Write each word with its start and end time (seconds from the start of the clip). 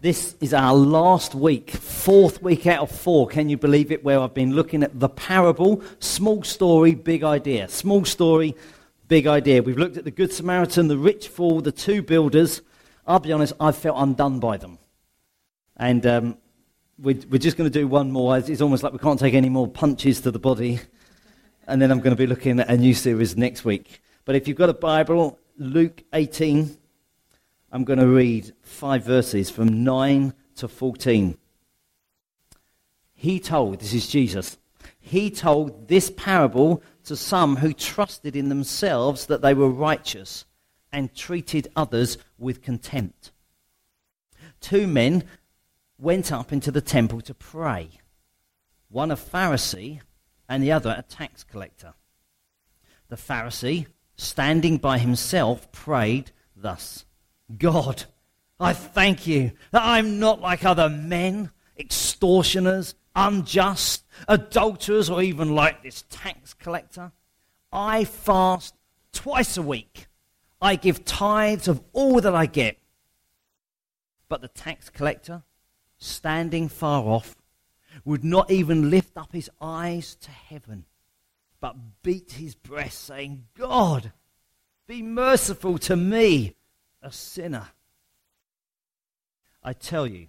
This 0.00 0.36
is 0.40 0.54
our 0.54 0.74
last 0.74 1.34
week, 1.34 1.72
fourth 1.72 2.40
week 2.40 2.68
out 2.68 2.82
of 2.82 2.90
four, 2.92 3.26
can 3.26 3.48
you 3.48 3.56
believe 3.56 3.90
it, 3.90 4.04
where 4.04 4.20
I've 4.20 4.32
been 4.32 4.54
looking 4.54 4.84
at 4.84 5.00
the 5.00 5.08
parable, 5.08 5.82
small 5.98 6.44
story, 6.44 6.94
big 6.94 7.24
idea. 7.24 7.68
Small 7.68 8.04
story, 8.04 8.54
big 9.08 9.26
idea. 9.26 9.60
We've 9.60 9.76
looked 9.76 9.96
at 9.96 10.04
the 10.04 10.12
Good 10.12 10.32
Samaritan, 10.32 10.86
the 10.86 10.96
rich 10.96 11.26
fool, 11.26 11.60
the 11.62 11.72
two 11.72 12.00
builders. 12.00 12.62
I'll 13.08 13.18
be 13.18 13.32
honest, 13.32 13.54
I've 13.58 13.76
felt 13.76 13.96
undone 13.98 14.38
by 14.38 14.56
them. 14.56 14.78
And 15.76 16.06
um, 16.06 16.38
we're, 16.96 17.18
we're 17.28 17.38
just 17.38 17.56
going 17.56 17.68
to 17.68 17.78
do 17.78 17.88
one 17.88 18.12
more. 18.12 18.38
It's 18.38 18.60
almost 18.60 18.84
like 18.84 18.92
we 18.92 19.00
can't 19.00 19.18
take 19.18 19.34
any 19.34 19.48
more 19.48 19.66
punches 19.66 20.20
to 20.20 20.30
the 20.30 20.38
body. 20.38 20.78
And 21.66 21.82
then 21.82 21.90
I'm 21.90 21.98
going 21.98 22.14
to 22.14 22.16
be 22.16 22.28
looking 22.28 22.60
at 22.60 22.70
a 22.70 22.76
new 22.76 22.94
series 22.94 23.36
next 23.36 23.64
week. 23.64 24.00
But 24.24 24.36
if 24.36 24.46
you've 24.46 24.58
got 24.58 24.68
a 24.68 24.74
Bible, 24.74 25.40
Luke 25.56 26.04
18, 26.12 26.78
I'm 27.70 27.84
going 27.84 27.98
to 27.98 28.08
read 28.08 28.52
five 28.62 29.04
verses 29.04 29.50
from 29.50 29.84
9 29.84 30.32
to 30.56 30.68
14. 30.68 31.36
He 33.14 33.40
told, 33.40 33.80
this 33.80 33.92
is 33.92 34.08
Jesus, 34.08 34.56
he 34.98 35.30
told 35.30 35.88
this 35.88 36.10
parable 36.10 36.82
to 37.04 37.16
some 37.16 37.56
who 37.56 37.72
trusted 37.72 38.36
in 38.36 38.48
themselves 38.48 39.26
that 39.26 39.42
they 39.42 39.54
were 39.54 39.68
righteous 39.68 40.44
and 40.92 41.14
treated 41.14 41.68
others 41.76 42.16
with 42.38 42.62
contempt. 42.62 43.32
Two 44.60 44.86
men 44.86 45.24
went 45.98 46.32
up 46.32 46.52
into 46.52 46.70
the 46.70 46.80
temple 46.80 47.20
to 47.22 47.34
pray, 47.34 47.90
one 48.88 49.10
a 49.10 49.16
Pharisee 49.16 50.00
and 50.48 50.62
the 50.62 50.72
other 50.72 50.94
a 50.96 51.02
tax 51.02 51.44
collector. 51.44 51.94
The 53.08 53.16
Pharisee, 53.16 53.86
standing 54.16 54.78
by 54.78 54.98
himself, 54.98 55.70
prayed 55.72 56.30
thus. 56.56 57.04
God, 57.56 58.04
I 58.60 58.72
thank 58.72 59.26
you 59.26 59.52
that 59.70 59.82
I'm 59.82 60.18
not 60.18 60.40
like 60.40 60.64
other 60.64 60.88
men, 60.88 61.50
extortioners, 61.78 62.94
unjust, 63.14 64.04
adulterers, 64.26 65.08
or 65.08 65.22
even 65.22 65.54
like 65.54 65.82
this 65.82 66.04
tax 66.10 66.54
collector. 66.54 67.12
I 67.72 68.04
fast 68.04 68.74
twice 69.12 69.56
a 69.56 69.62
week. 69.62 70.06
I 70.60 70.76
give 70.76 71.04
tithes 71.04 71.68
of 71.68 71.82
all 71.92 72.20
that 72.20 72.34
I 72.34 72.46
get. 72.46 72.78
But 74.28 74.42
the 74.42 74.48
tax 74.48 74.90
collector, 74.90 75.42
standing 75.96 76.68
far 76.68 77.04
off, 77.04 77.36
would 78.04 78.24
not 78.24 78.50
even 78.50 78.90
lift 78.90 79.16
up 79.16 79.32
his 79.32 79.50
eyes 79.60 80.14
to 80.16 80.30
heaven, 80.30 80.84
but 81.60 82.02
beat 82.02 82.32
his 82.32 82.54
breast, 82.54 83.04
saying, 83.04 83.44
God, 83.56 84.12
be 84.86 85.02
merciful 85.02 85.78
to 85.78 85.96
me, 85.96 86.54
a 87.02 87.12
sinner. 87.12 87.68
I 89.62 89.72
tell 89.72 90.06
you, 90.06 90.28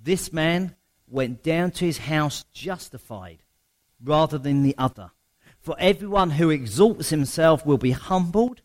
this 0.00 0.32
man 0.32 0.74
went 1.08 1.42
down 1.42 1.70
to 1.72 1.84
his 1.84 1.98
house 1.98 2.44
justified 2.52 3.38
rather 4.02 4.38
than 4.38 4.62
the 4.62 4.74
other. 4.78 5.10
For 5.60 5.76
everyone 5.78 6.30
who 6.30 6.50
exalts 6.50 7.10
himself 7.10 7.66
will 7.66 7.78
be 7.78 7.90
humbled, 7.90 8.62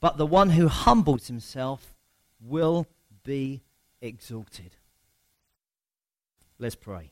but 0.00 0.16
the 0.16 0.26
one 0.26 0.50
who 0.50 0.68
humbles 0.68 1.26
himself 1.26 1.94
will 2.40 2.86
be 3.24 3.62
exalted. 4.00 4.76
Let's 6.58 6.74
pray. 6.74 7.10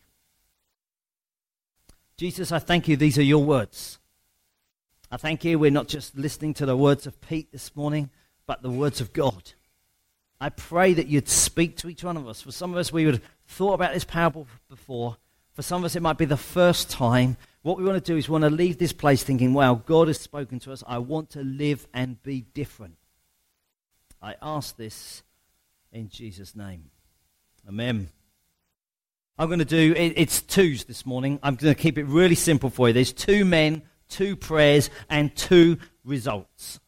Jesus, 2.16 2.50
I 2.50 2.58
thank 2.58 2.88
you. 2.88 2.96
These 2.96 3.18
are 3.18 3.22
your 3.22 3.44
words. 3.44 3.98
I 5.10 5.16
thank 5.16 5.44
you. 5.44 5.58
We're 5.58 5.70
not 5.70 5.88
just 5.88 6.16
listening 6.16 6.54
to 6.54 6.66
the 6.66 6.76
words 6.76 7.06
of 7.06 7.20
Pete 7.20 7.52
this 7.52 7.76
morning, 7.76 8.10
but 8.46 8.62
the 8.62 8.70
words 8.70 9.00
of 9.00 9.12
God. 9.12 9.52
I 10.40 10.50
pray 10.50 10.94
that 10.94 11.06
you'd 11.06 11.28
speak 11.28 11.76
to 11.78 11.88
each 11.88 12.04
one 12.04 12.16
of 12.16 12.28
us. 12.28 12.42
For 12.42 12.52
some 12.52 12.72
of 12.72 12.76
us, 12.78 12.92
we 12.92 13.06
would 13.06 13.14
have 13.14 13.24
thought 13.46 13.74
about 13.74 13.94
this 13.94 14.04
parable 14.04 14.46
before. 14.68 15.16
For 15.54 15.62
some 15.62 15.80
of 15.82 15.86
us, 15.86 15.96
it 15.96 16.02
might 16.02 16.18
be 16.18 16.26
the 16.26 16.36
first 16.36 16.90
time. 16.90 17.38
What 17.62 17.78
we 17.78 17.84
want 17.84 18.04
to 18.04 18.12
do 18.12 18.18
is 18.18 18.28
we 18.28 18.32
want 18.32 18.44
to 18.44 18.50
leave 18.50 18.78
this 18.78 18.92
place 18.92 19.22
thinking, 19.22 19.54
wow, 19.54 19.74
God 19.74 20.08
has 20.08 20.20
spoken 20.20 20.60
to 20.60 20.72
us. 20.72 20.84
I 20.86 20.98
want 20.98 21.30
to 21.30 21.42
live 21.42 21.86
and 21.94 22.22
be 22.22 22.42
different. 22.42 22.96
I 24.20 24.34
ask 24.42 24.76
this 24.76 25.22
in 25.92 26.10
Jesus' 26.10 26.54
name. 26.54 26.90
Amen. 27.66 28.10
I'm 29.38 29.48
going 29.48 29.58
to 29.58 29.64
do, 29.64 29.94
it, 29.96 30.14
it's 30.16 30.42
twos 30.42 30.84
this 30.84 31.04
morning. 31.04 31.38
I'm 31.42 31.56
going 31.56 31.74
to 31.74 31.80
keep 31.80 31.98
it 31.98 32.04
really 32.04 32.34
simple 32.34 32.70
for 32.70 32.88
you. 32.88 32.94
There's 32.94 33.12
two 33.12 33.44
men, 33.44 33.82
two 34.08 34.36
prayers, 34.36 34.90
and 35.08 35.34
two 35.34 35.78
results. 36.04 36.80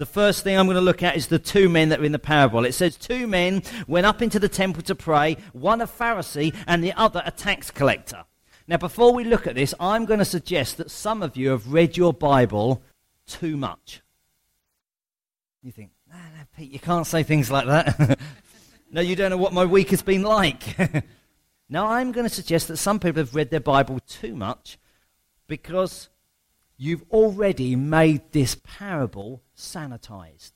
The 0.00 0.06
first 0.06 0.44
thing 0.44 0.58
I'm 0.58 0.64
going 0.64 0.76
to 0.76 0.80
look 0.80 1.02
at 1.02 1.14
is 1.14 1.26
the 1.26 1.38
two 1.38 1.68
men 1.68 1.90
that 1.90 2.00
are 2.00 2.04
in 2.04 2.12
the 2.12 2.18
parable. 2.18 2.64
It 2.64 2.72
says, 2.72 2.96
Two 2.96 3.26
men 3.26 3.62
went 3.86 4.06
up 4.06 4.22
into 4.22 4.38
the 4.38 4.48
temple 4.48 4.82
to 4.84 4.94
pray, 4.94 5.36
one 5.52 5.82
a 5.82 5.86
Pharisee 5.86 6.56
and 6.66 6.82
the 6.82 6.94
other 6.94 7.22
a 7.26 7.30
tax 7.30 7.70
collector. 7.70 8.24
Now, 8.66 8.78
before 8.78 9.12
we 9.12 9.24
look 9.24 9.46
at 9.46 9.56
this, 9.56 9.74
I'm 9.78 10.06
going 10.06 10.18
to 10.18 10.24
suggest 10.24 10.78
that 10.78 10.90
some 10.90 11.22
of 11.22 11.36
you 11.36 11.50
have 11.50 11.70
read 11.70 11.98
your 11.98 12.14
Bible 12.14 12.82
too 13.26 13.58
much. 13.58 14.00
You 15.62 15.70
think, 15.70 15.90
no, 16.08 16.16
no, 16.16 16.44
Pete, 16.56 16.72
you 16.72 16.78
can't 16.78 17.06
say 17.06 17.22
things 17.22 17.50
like 17.50 17.66
that. 17.66 18.18
no, 18.90 19.02
you 19.02 19.14
don't 19.14 19.28
know 19.28 19.36
what 19.36 19.52
my 19.52 19.66
week 19.66 19.90
has 19.90 20.00
been 20.00 20.22
like. 20.22 20.78
now, 21.68 21.88
I'm 21.88 22.12
going 22.12 22.26
to 22.26 22.34
suggest 22.34 22.68
that 22.68 22.78
some 22.78 23.00
people 23.00 23.20
have 23.20 23.34
read 23.34 23.50
their 23.50 23.60
Bible 23.60 24.00
too 24.08 24.34
much 24.34 24.78
because 25.46 26.08
you've 26.78 27.04
already 27.10 27.76
made 27.76 28.32
this 28.32 28.56
parable 28.64 29.42
sanitized. 29.60 30.52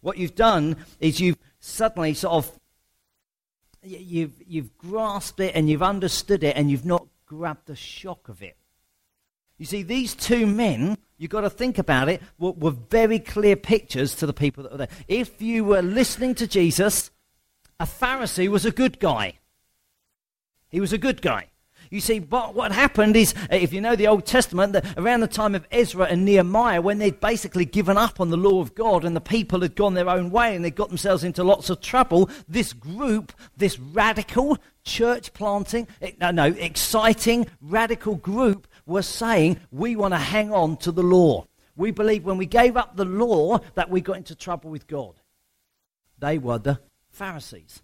What 0.00 0.18
you've 0.18 0.34
done 0.34 0.76
is 0.98 1.20
you've 1.20 1.38
suddenly 1.60 2.14
sort 2.14 2.34
of 2.34 2.58
you've, 3.82 4.34
you've 4.46 4.76
grasped 4.76 5.40
it 5.40 5.54
and 5.54 5.68
you've 5.68 5.82
understood 5.82 6.42
it 6.44 6.56
and 6.56 6.70
you've 6.70 6.84
not 6.86 7.06
grabbed 7.26 7.66
the 7.66 7.76
shock 7.76 8.28
of 8.28 8.42
it. 8.42 8.56
You 9.58 9.66
see, 9.66 9.82
these 9.82 10.14
two 10.14 10.46
men, 10.46 10.98
you've 11.18 11.30
got 11.30 11.42
to 11.42 11.50
think 11.50 11.78
about 11.78 12.08
it, 12.08 12.20
were, 12.38 12.52
were 12.52 12.72
very 12.72 13.18
clear 13.18 13.54
pictures 13.54 14.14
to 14.16 14.26
the 14.26 14.32
people 14.32 14.64
that 14.64 14.72
were 14.72 14.78
there. 14.78 14.88
If 15.06 15.40
you 15.40 15.64
were 15.64 15.82
listening 15.82 16.34
to 16.36 16.46
Jesus, 16.48 17.10
a 17.78 17.84
Pharisee 17.84 18.48
was 18.48 18.64
a 18.64 18.72
good 18.72 18.98
guy. 18.98 19.38
He 20.68 20.80
was 20.80 20.92
a 20.92 20.98
good 20.98 21.22
guy. 21.22 21.51
You 21.92 22.00
see, 22.00 22.20
what, 22.20 22.54
what 22.54 22.72
happened 22.72 23.16
is, 23.16 23.34
uh, 23.34 23.56
if 23.56 23.74
you 23.74 23.82
know 23.82 23.94
the 23.94 24.08
Old 24.08 24.24
Testament, 24.24 24.72
that 24.72 24.96
around 24.96 25.20
the 25.20 25.26
time 25.26 25.54
of 25.54 25.66
Ezra 25.70 26.06
and 26.06 26.24
Nehemiah, 26.24 26.80
when 26.80 26.96
they'd 26.96 27.20
basically 27.20 27.66
given 27.66 27.98
up 27.98 28.18
on 28.18 28.30
the 28.30 28.36
law 28.38 28.62
of 28.62 28.74
God 28.74 29.04
and 29.04 29.14
the 29.14 29.20
people 29.20 29.60
had 29.60 29.76
gone 29.76 29.92
their 29.92 30.08
own 30.08 30.30
way 30.30 30.56
and 30.56 30.64
they 30.64 30.70
got 30.70 30.88
themselves 30.88 31.22
into 31.22 31.44
lots 31.44 31.68
of 31.68 31.82
trouble, 31.82 32.30
this 32.48 32.72
group, 32.72 33.34
this 33.58 33.78
radical 33.78 34.56
church 34.84 35.34
planting, 35.34 35.86
eh, 36.00 36.12
no, 36.18 36.30
no, 36.30 36.46
exciting, 36.46 37.46
radical 37.60 38.14
group 38.14 38.66
were 38.86 39.02
saying, 39.02 39.60
we 39.70 39.94
want 39.94 40.14
to 40.14 40.18
hang 40.18 40.50
on 40.50 40.78
to 40.78 40.92
the 40.92 41.02
law. 41.02 41.46
We 41.76 41.90
believe 41.90 42.24
when 42.24 42.38
we 42.38 42.46
gave 42.46 42.74
up 42.74 42.96
the 42.96 43.04
law 43.04 43.58
that 43.74 43.90
we 43.90 44.00
got 44.00 44.16
into 44.16 44.34
trouble 44.34 44.70
with 44.70 44.86
God. 44.86 45.20
They 46.18 46.38
were 46.38 46.58
the 46.58 46.80
Pharisees. 47.10 47.82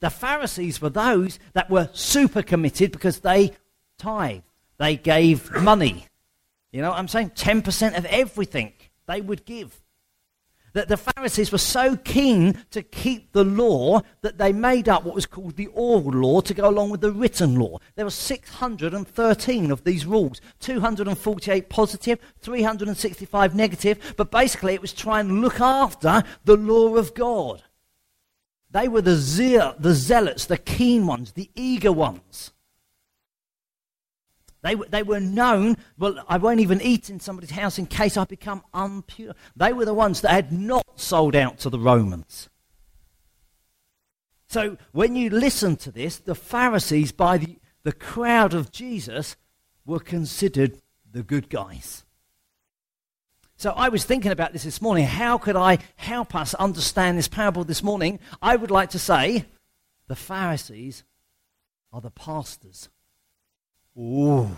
The 0.00 0.10
Pharisees 0.10 0.80
were 0.80 0.90
those 0.90 1.38
that 1.54 1.70
were 1.70 1.90
super 1.92 2.42
committed 2.42 2.92
because 2.92 3.20
they 3.20 3.52
tithe. 3.98 4.42
They 4.78 4.96
gave 4.96 5.50
money. 5.52 6.06
You 6.70 6.82
know 6.82 6.90
what 6.90 6.98
I'm 6.98 7.08
saying? 7.08 7.30
10% 7.30 7.98
of 7.98 8.04
everything 8.06 8.72
they 9.06 9.20
would 9.20 9.44
give. 9.44 9.80
That 10.74 10.88
the 10.88 10.98
Pharisees 10.98 11.50
were 11.50 11.58
so 11.58 11.96
keen 11.96 12.62
to 12.70 12.82
keep 12.82 13.32
the 13.32 13.42
law 13.42 14.02
that 14.20 14.38
they 14.38 14.52
made 14.52 14.88
up 14.88 15.02
what 15.02 15.14
was 15.14 15.26
called 15.26 15.56
the 15.56 15.68
oral 15.68 16.12
law 16.12 16.40
to 16.42 16.54
go 16.54 16.68
along 16.68 16.90
with 16.90 17.00
the 17.00 17.10
written 17.10 17.58
law. 17.58 17.78
There 17.96 18.04
were 18.04 18.10
613 18.10 19.70
of 19.70 19.82
these 19.82 20.06
rules 20.06 20.40
248 20.60 21.68
positive, 21.68 22.20
365 22.40 23.54
negative, 23.56 24.14
but 24.16 24.30
basically 24.30 24.74
it 24.74 24.82
was 24.82 24.92
trying 24.92 25.28
to 25.28 25.34
look 25.34 25.60
after 25.60 26.22
the 26.44 26.56
law 26.56 26.94
of 26.96 27.14
God. 27.14 27.64
They 28.70 28.88
were 28.88 29.02
the, 29.02 29.16
zeal, 29.16 29.74
the 29.78 29.94
zealots, 29.94 30.44
the 30.46 30.58
keen 30.58 31.06
ones, 31.06 31.32
the 31.32 31.50
eager 31.54 31.92
ones. 31.92 32.52
They, 34.62 34.74
they 34.74 35.02
were 35.02 35.20
known, 35.20 35.76
well, 35.96 36.22
I 36.28 36.36
won't 36.36 36.60
even 36.60 36.82
eat 36.82 37.08
in 37.08 37.20
somebody's 37.20 37.52
house 37.52 37.78
in 37.78 37.86
case 37.86 38.16
I 38.16 38.24
become 38.24 38.62
impure. 38.74 39.34
They 39.56 39.72
were 39.72 39.84
the 39.84 39.94
ones 39.94 40.20
that 40.20 40.32
had 40.32 40.52
not 40.52 40.84
sold 40.96 41.36
out 41.36 41.58
to 41.60 41.70
the 41.70 41.78
Romans. 41.78 42.48
So 44.48 44.76
when 44.92 45.14
you 45.14 45.30
listen 45.30 45.76
to 45.76 45.92
this, 45.92 46.16
the 46.16 46.34
Pharisees, 46.34 47.12
by 47.12 47.38
the, 47.38 47.58
the 47.84 47.92
crowd 47.92 48.52
of 48.52 48.72
Jesus, 48.72 49.36
were 49.86 50.00
considered 50.00 50.80
the 51.10 51.22
good 51.22 51.48
guys. 51.48 52.04
So 53.58 53.72
I 53.72 53.88
was 53.88 54.04
thinking 54.04 54.30
about 54.30 54.52
this 54.52 54.62
this 54.62 54.80
morning. 54.80 55.04
How 55.04 55.36
could 55.36 55.56
I 55.56 55.78
help 55.96 56.36
us 56.36 56.54
understand 56.54 57.18
this 57.18 57.26
parable 57.26 57.64
this 57.64 57.82
morning? 57.82 58.20
I 58.40 58.54
would 58.54 58.70
like 58.70 58.90
to 58.90 59.00
say 59.00 59.46
the 60.06 60.14
Pharisees 60.14 61.02
are 61.92 62.00
the 62.00 62.12
pastors. 62.12 62.88
Ooh. 63.98 64.48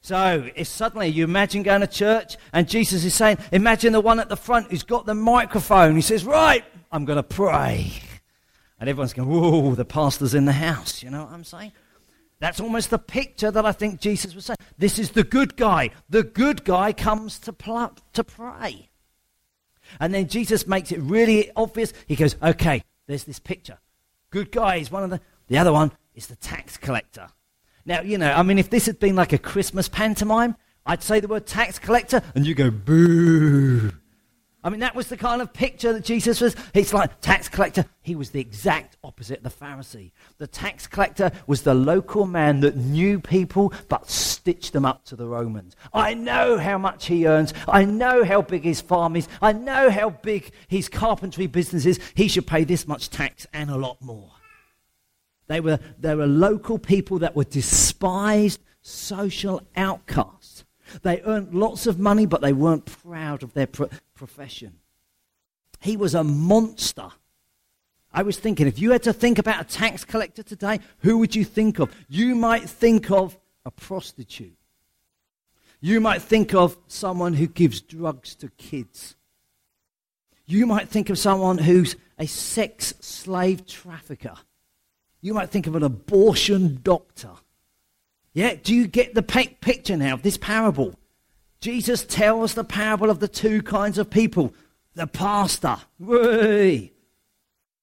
So, 0.00 0.50
if 0.56 0.66
suddenly 0.66 1.06
you 1.06 1.22
imagine 1.22 1.62
going 1.62 1.82
to 1.82 1.86
church 1.86 2.36
and 2.52 2.68
Jesus 2.68 3.04
is 3.04 3.14
saying, 3.14 3.38
imagine 3.52 3.92
the 3.92 4.00
one 4.00 4.18
at 4.18 4.28
the 4.28 4.36
front 4.36 4.70
who's 4.70 4.82
got 4.82 5.06
the 5.06 5.14
microphone. 5.14 5.94
He 5.94 6.02
says, 6.02 6.24
Right, 6.24 6.64
I'm 6.90 7.04
going 7.04 7.16
to 7.16 7.22
pray. 7.22 7.92
And 8.80 8.88
everyone's 8.88 9.12
going, 9.12 9.28
whoa, 9.28 9.74
the 9.74 9.84
pastor's 9.84 10.34
in 10.34 10.46
the 10.46 10.52
house. 10.52 11.02
You 11.02 11.10
know 11.10 11.24
what 11.24 11.32
I'm 11.32 11.44
saying? 11.44 11.72
That's 12.40 12.60
almost 12.60 12.90
the 12.90 12.98
picture 12.98 13.50
that 13.50 13.66
I 13.66 13.72
think 13.72 14.00
Jesus 14.00 14.34
was 14.34 14.46
saying. 14.46 14.58
This 14.76 14.98
is 14.98 15.10
the 15.10 15.24
good 15.24 15.56
guy. 15.56 15.90
The 16.08 16.22
good 16.22 16.64
guy 16.64 16.92
comes 16.92 17.38
to, 17.40 17.52
pl- 17.52 17.96
to 18.12 18.24
pray. 18.24 18.88
And 19.98 20.14
then 20.14 20.28
Jesus 20.28 20.66
makes 20.66 20.92
it 20.92 21.00
really 21.00 21.50
obvious. 21.56 21.92
He 22.06 22.14
goes, 22.14 22.36
okay, 22.42 22.82
there's 23.06 23.24
this 23.24 23.38
picture. 23.38 23.78
Good 24.30 24.52
guy 24.52 24.76
is 24.76 24.90
one 24.90 25.02
of 25.02 25.10
the. 25.10 25.20
The 25.48 25.56
other 25.56 25.72
one 25.72 25.92
is 26.14 26.26
the 26.26 26.36
tax 26.36 26.76
collector. 26.76 27.28
Now, 27.86 28.02
you 28.02 28.18
know, 28.18 28.30
I 28.30 28.42
mean, 28.42 28.58
if 28.58 28.68
this 28.68 28.84
had 28.84 29.00
been 29.00 29.16
like 29.16 29.32
a 29.32 29.38
Christmas 29.38 29.88
pantomime, 29.88 30.56
I'd 30.84 31.02
say 31.02 31.20
the 31.20 31.28
word 31.28 31.46
tax 31.46 31.78
collector, 31.78 32.22
and 32.34 32.46
you 32.46 32.54
go, 32.54 32.70
boo. 32.70 33.92
I 34.68 34.70
mean, 34.70 34.80
that 34.80 34.94
was 34.94 35.08
the 35.08 35.16
kind 35.16 35.40
of 35.40 35.54
picture 35.54 35.94
that 35.94 36.04
Jesus 36.04 36.42
was. 36.42 36.54
It's 36.74 36.92
like 36.92 37.22
tax 37.22 37.48
collector. 37.48 37.86
He 38.02 38.14
was 38.14 38.28
the 38.28 38.40
exact 38.40 38.98
opposite 39.02 39.38
of 39.38 39.44
the 39.44 39.64
Pharisee. 39.64 40.12
The 40.36 40.46
tax 40.46 40.86
collector 40.86 41.32
was 41.46 41.62
the 41.62 41.72
local 41.72 42.26
man 42.26 42.60
that 42.60 42.76
knew 42.76 43.18
people 43.18 43.72
but 43.88 44.10
stitched 44.10 44.74
them 44.74 44.84
up 44.84 45.06
to 45.06 45.16
the 45.16 45.26
Romans. 45.26 45.74
I 45.94 46.12
know 46.12 46.58
how 46.58 46.76
much 46.76 47.06
he 47.06 47.26
earns. 47.26 47.54
I 47.66 47.86
know 47.86 48.24
how 48.24 48.42
big 48.42 48.62
his 48.62 48.82
farm 48.82 49.16
is. 49.16 49.26
I 49.40 49.54
know 49.54 49.88
how 49.88 50.10
big 50.10 50.52
his 50.68 50.90
carpentry 50.90 51.46
business 51.46 51.86
is. 51.86 51.98
He 52.14 52.28
should 52.28 52.46
pay 52.46 52.64
this 52.64 52.86
much 52.86 53.08
tax 53.08 53.46
and 53.54 53.70
a 53.70 53.76
lot 53.78 54.02
more. 54.02 54.32
They 55.46 55.60
were, 55.60 55.80
they 55.98 56.14
were 56.14 56.26
local 56.26 56.78
people 56.78 57.20
that 57.20 57.34
were 57.34 57.44
despised 57.44 58.60
social 58.82 59.62
outcasts. 59.74 60.37
They 61.02 61.20
earned 61.22 61.54
lots 61.54 61.86
of 61.86 61.98
money, 61.98 62.26
but 62.26 62.40
they 62.40 62.52
weren't 62.52 62.86
proud 62.86 63.42
of 63.42 63.54
their 63.54 63.66
pro- 63.66 63.90
profession. 64.14 64.74
He 65.80 65.96
was 65.96 66.14
a 66.14 66.24
monster. 66.24 67.08
I 68.12 68.22
was 68.22 68.38
thinking, 68.38 68.66
if 68.66 68.78
you 68.78 68.90
had 68.90 69.02
to 69.04 69.12
think 69.12 69.38
about 69.38 69.60
a 69.60 69.64
tax 69.64 70.04
collector 70.04 70.42
today, 70.42 70.80
who 71.00 71.18
would 71.18 71.36
you 71.36 71.44
think 71.44 71.78
of? 71.78 71.94
You 72.08 72.34
might 72.34 72.68
think 72.68 73.10
of 73.10 73.38
a 73.64 73.70
prostitute. 73.70 74.56
You 75.80 76.00
might 76.00 76.22
think 76.22 76.54
of 76.54 76.76
someone 76.88 77.34
who 77.34 77.46
gives 77.46 77.80
drugs 77.80 78.34
to 78.36 78.48
kids. 78.50 79.14
You 80.46 80.66
might 80.66 80.88
think 80.88 81.10
of 81.10 81.18
someone 81.18 81.58
who's 81.58 81.94
a 82.18 82.26
sex 82.26 82.94
slave 83.00 83.66
trafficker. 83.66 84.34
You 85.20 85.34
might 85.34 85.50
think 85.50 85.66
of 85.66 85.76
an 85.76 85.82
abortion 85.82 86.80
doctor. 86.82 87.30
Yeah, 88.38 88.54
do 88.54 88.72
you 88.72 88.86
get 88.86 89.16
the 89.16 89.22
picture 89.24 89.96
now 89.96 90.14
of 90.14 90.22
this 90.22 90.36
parable? 90.36 90.94
Jesus 91.60 92.04
tells 92.04 92.54
the 92.54 92.62
parable 92.62 93.10
of 93.10 93.18
the 93.18 93.26
two 93.26 93.62
kinds 93.62 93.98
of 93.98 94.10
people 94.10 94.54
the 94.94 95.08
pastor, 95.08 95.78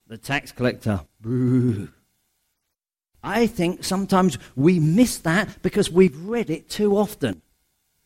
the 0.08 0.18
tax 0.18 0.54
collector, 0.54 1.02
I 3.22 3.48
think 3.48 3.84
sometimes 3.84 4.38
we 4.56 4.80
miss 4.80 5.18
that 5.18 5.62
because 5.62 5.92
we've 5.92 6.18
read 6.22 6.50
it 6.50 6.70
too 6.70 6.96
often. 6.96 7.42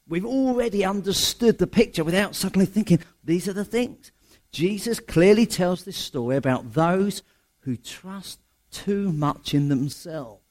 We've 0.08 0.26
already 0.26 0.84
understood 0.84 1.60
the 1.60 1.68
picture 1.68 2.04
without 2.04 2.34
suddenly 2.34 2.66
thinking, 2.66 2.98
these 3.24 3.48
are 3.48 3.54
the 3.54 3.64
things. 3.64 4.12
Jesus 4.52 5.00
clearly 5.00 5.46
tells 5.46 5.84
this 5.84 5.98
story 5.98 6.36
about 6.36 6.74
those 6.74 7.22
who 7.60 7.76
trust 7.76 8.40
too 8.72 9.12
much 9.12 9.54
in 9.54 9.70
themselves. 9.70 10.42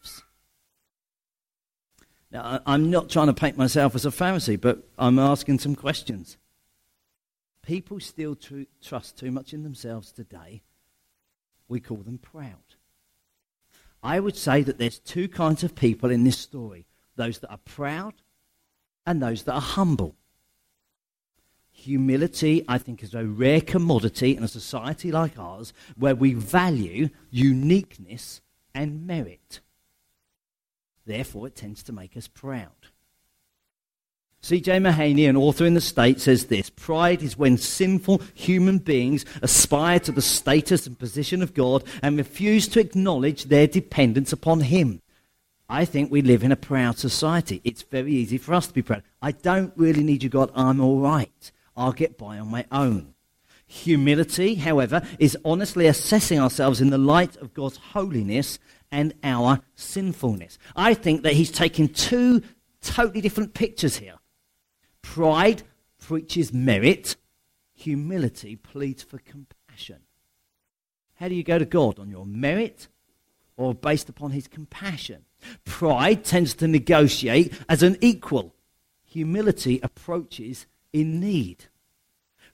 Now, 2.31 2.61
I'm 2.67 2.91
not 2.91 3.09
trying 3.09 3.29
to 3.29 3.33
paint 3.33 3.57
myself 3.57 3.95
as 3.95 4.05
a 4.05 4.11
Pharisee, 4.11 4.61
but 4.61 4.87
I'm 4.99 5.19
asking 5.19 5.61
some 5.61 5.75
questions. 5.75 6.37
People 7.63 8.01
still 8.01 8.35
tr- 8.35 8.63
trust 8.83 9.19
too 9.19 9.31
much 9.31 9.55
in 9.55 9.63
themselves 9.63 10.13
today. 10.13 10.63
We 11.69 11.81
call 11.81 11.99
them 11.99 12.19
proud. 12.19 12.77
I 14.03 14.21
would 14.21 14.37
say 14.37 14.63
that 14.63 14.79
there's 14.79 14.99
two 14.99 15.29
kinds 15.29 15.65
of 15.65 15.75
people 15.75 16.11
in 16.11 16.25
this 16.25 16.39
story 16.39 16.87
those 17.17 17.41
that 17.41 17.51
are 17.51 17.59
proud 17.65 18.15
and 19.05 19.21
those 19.21 19.43
that 19.43 19.55
are 19.55 19.61
humble. 19.61 20.15
Humility, 21.73 22.65
I 22.69 22.79
think, 22.79 23.03
is 23.03 23.15
a 23.15 23.25
rare 23.25 23.61
commodity 23.61 24.37
in 24.37 24.45
a 24.45 24.49
society 24.49 25.11
like 25.11 25.39
ours 25.39 25.73
where 25.97 26.15
we 26.15 26.35
value 26.35 27.09
uniqueness 27.31 28.41
and 28.75 29.07
merit. 29.07 29.61
Therefore, 31.09 31.47
it 31.47 31.57
tends 31.57 31.83
to 31.85 31.93
make 31.93 32.19
us 32.19 32.29
proud. 32.29 32.69
C.J. 34.43 34.79
Mahaney, 34.79 35.27
an 35.27 35.39
author 35.39 35.65
in 35.65 35.73
the 35.73 35.81
States, 35.81 36.25
says 36.25 36.47
this 36.47 36.69
Pride 36.69 37.23
is 37.23 37.39
when 37.39 37.57
sinful 37.57 38.21
human 38.35 38.77
beings 38.77 39.25
aspire 39.41 39.99
to 40.01 40.13
the 40.13 40.21
status 40.21 40.87
and 40.87 40.99
position 40.99 41.41
of 41.41 41.55
God 41.55 41.83
and 42.03 42.19
refuse 42.19 42.69
to 42.69 42.81
acknowledge 42.81 43.45
their 43.45 43.67
dependence 43.67 44.35
upon 44.35 44.61
Him. 44.61 45.01
I 45.67 45.87
think 45.87 46.13
we 46.13 46.21
live 46.21 46.45
in 46.45 46.53
a 46.53 46.57
proud 46.57 46.99
society. 46.99 47.63
It's 47.65 47.83
very 47.83 48.13
easy 48.13 48.37
for 48.37 48.53
us 48.53 48.67
to 48.67 48.75
be 48.75 48.83
proud. 48.83 49.03
I 49.23 49.33
don't 49.33 49.73
really 49.77 50.03
need 50.03 50.23
you, 50.23 50.29
God. 50.29 50.53
I'm 50.55 50.79
all 50.79 51.01
right. 51.01 51.53
I'll 51.75 51.93
get 51.93 52.19
by 52.19 52.39
on 52.39 52.49
my 52.49 52.67
own. 52.71 53.15
Humility, 53.67 54.57
however, 54.57 55.01
is 55.19 55.39
honestly 55.43 55.87
assessing 55.87 56.39
ourselves 56.39 56.83
in 56.83 56.91
the 56.91 56.99
light 56.99 57.37
of 57.37 57.55
God's 57.55 57.79
holiness 57.79 58.59
and 58.91 59.15
our 59.23 59.61
sinfulness. 59.75 60.59
I 60.75 60.95
think 60.95 61.23
that 61.23 61.35
he's 61.35 61.51
taking 61.51 61.89
two 61.89 62.43
totally 62.81 63.21
different 63.21 63.55
pictures 63.55 63.97
here. 63.97 64.15
Pride 65.03 65.63
preaches 65.99 66.53
merit, 66.53 67.17
humility 67.75 68.57
pleads 68.57 69.03
for 69.03 69.19
compassion. 69.19 69.99
How 71.17 71.29
do 71.29 71.35
you 71.35 71.43
go 71.43 71.59
to 71.59 71.65
God? 71.65 71.99
On 71.99 72.11
your 72.11 72.27
merit 72.27 72.89
or 73.57 73.75
based 73.75 74.09
upon 74.09 74.31
his 74.31 74.47
compassion? 74.47 75.25
Pride 75.65 76.25
tends 76.25 76.55
to 76.55 76.69
negotiate 76.69 77.53
as 77.69 77.83
an 77.83 77.97
equal. 78.01 78.55
Humility 79.05 79.81
approaches 79.83 80.67
in 80.93 81.21
need. 81.21 81.67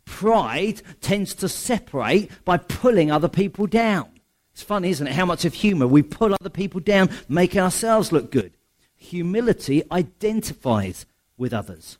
Pride 0.04 0.82
tends 1.00 1.34
to 1.36 1.48
separate 1.48 2.30
by 2.44 2.56
pulling 2.56 3.10
other 3.10 3.28
people 3.28 3.66
down. 3.66 4.13
It's 4.54 4.62
funny, 4.62 4.90
isn't 4.90 5.08
it? 5.08 5.14
How 5.14 5.26
much 5.26 5.44
of 5.44 5.52
humor 5.52 5.88
we 5.88 6.02
pull 6.02 6.32
other 6.32 6.48
people 6.48 6.78
down, 6.78 7.10
make 7.28 7.56
ourselves 7.56 8.12
look 8.12 8.30
good. 8.30 8.56
Humility 8.94 9.82
identifies 9.90 11.06
with 11.36 11.52
others. 11.52 11.98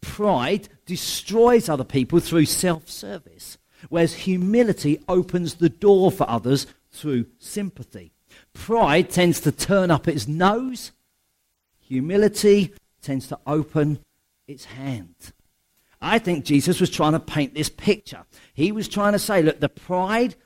Pride 0.00 0.68
destroys 0.86 1.68
other 1.68 1.82
people 1.82 2.20
through 2.20 2.44
self 2.44 2.88
service, 2.88 3.58
whereas 3.88 4.14
humility 4.14 5.00
opens 5.08 5.54
the 5.54 5.68
door 5.68 6.12
for 6.12 6.28
others 6.30 6.68
through 6.92 7.26
sympathy. 7.40 8.12
Pride 8.52 9.10
tends 9.10 9.40
to 9.40 9.50
turn 9.50 9.90
up 9.90 10.06
its 10.06 10.28
nose, 10.28 10.92
humility 11.80 12.72
tends 13.02 13.26
to 13.26 13.40
open 13.44 13.98
its 14.46 14.66
hand. 14.66 15.16
I 16.00 16.20
think 16.20 16.44
Jesus 16.44 16.80
was 16.80 16.90
trying 16.90 17.12
to 17.12 17.20
paint 17.20 17.54
this 17.54 17.68
picture. 17.68 18.24
He 18.54 18.70
was 18.70 18.86
trying 18.86 19.14
to 19.14 19.18
say, 19.18 19.42
look, 19.42 19.58
the 19.58 19.68
pride 19.68 20.36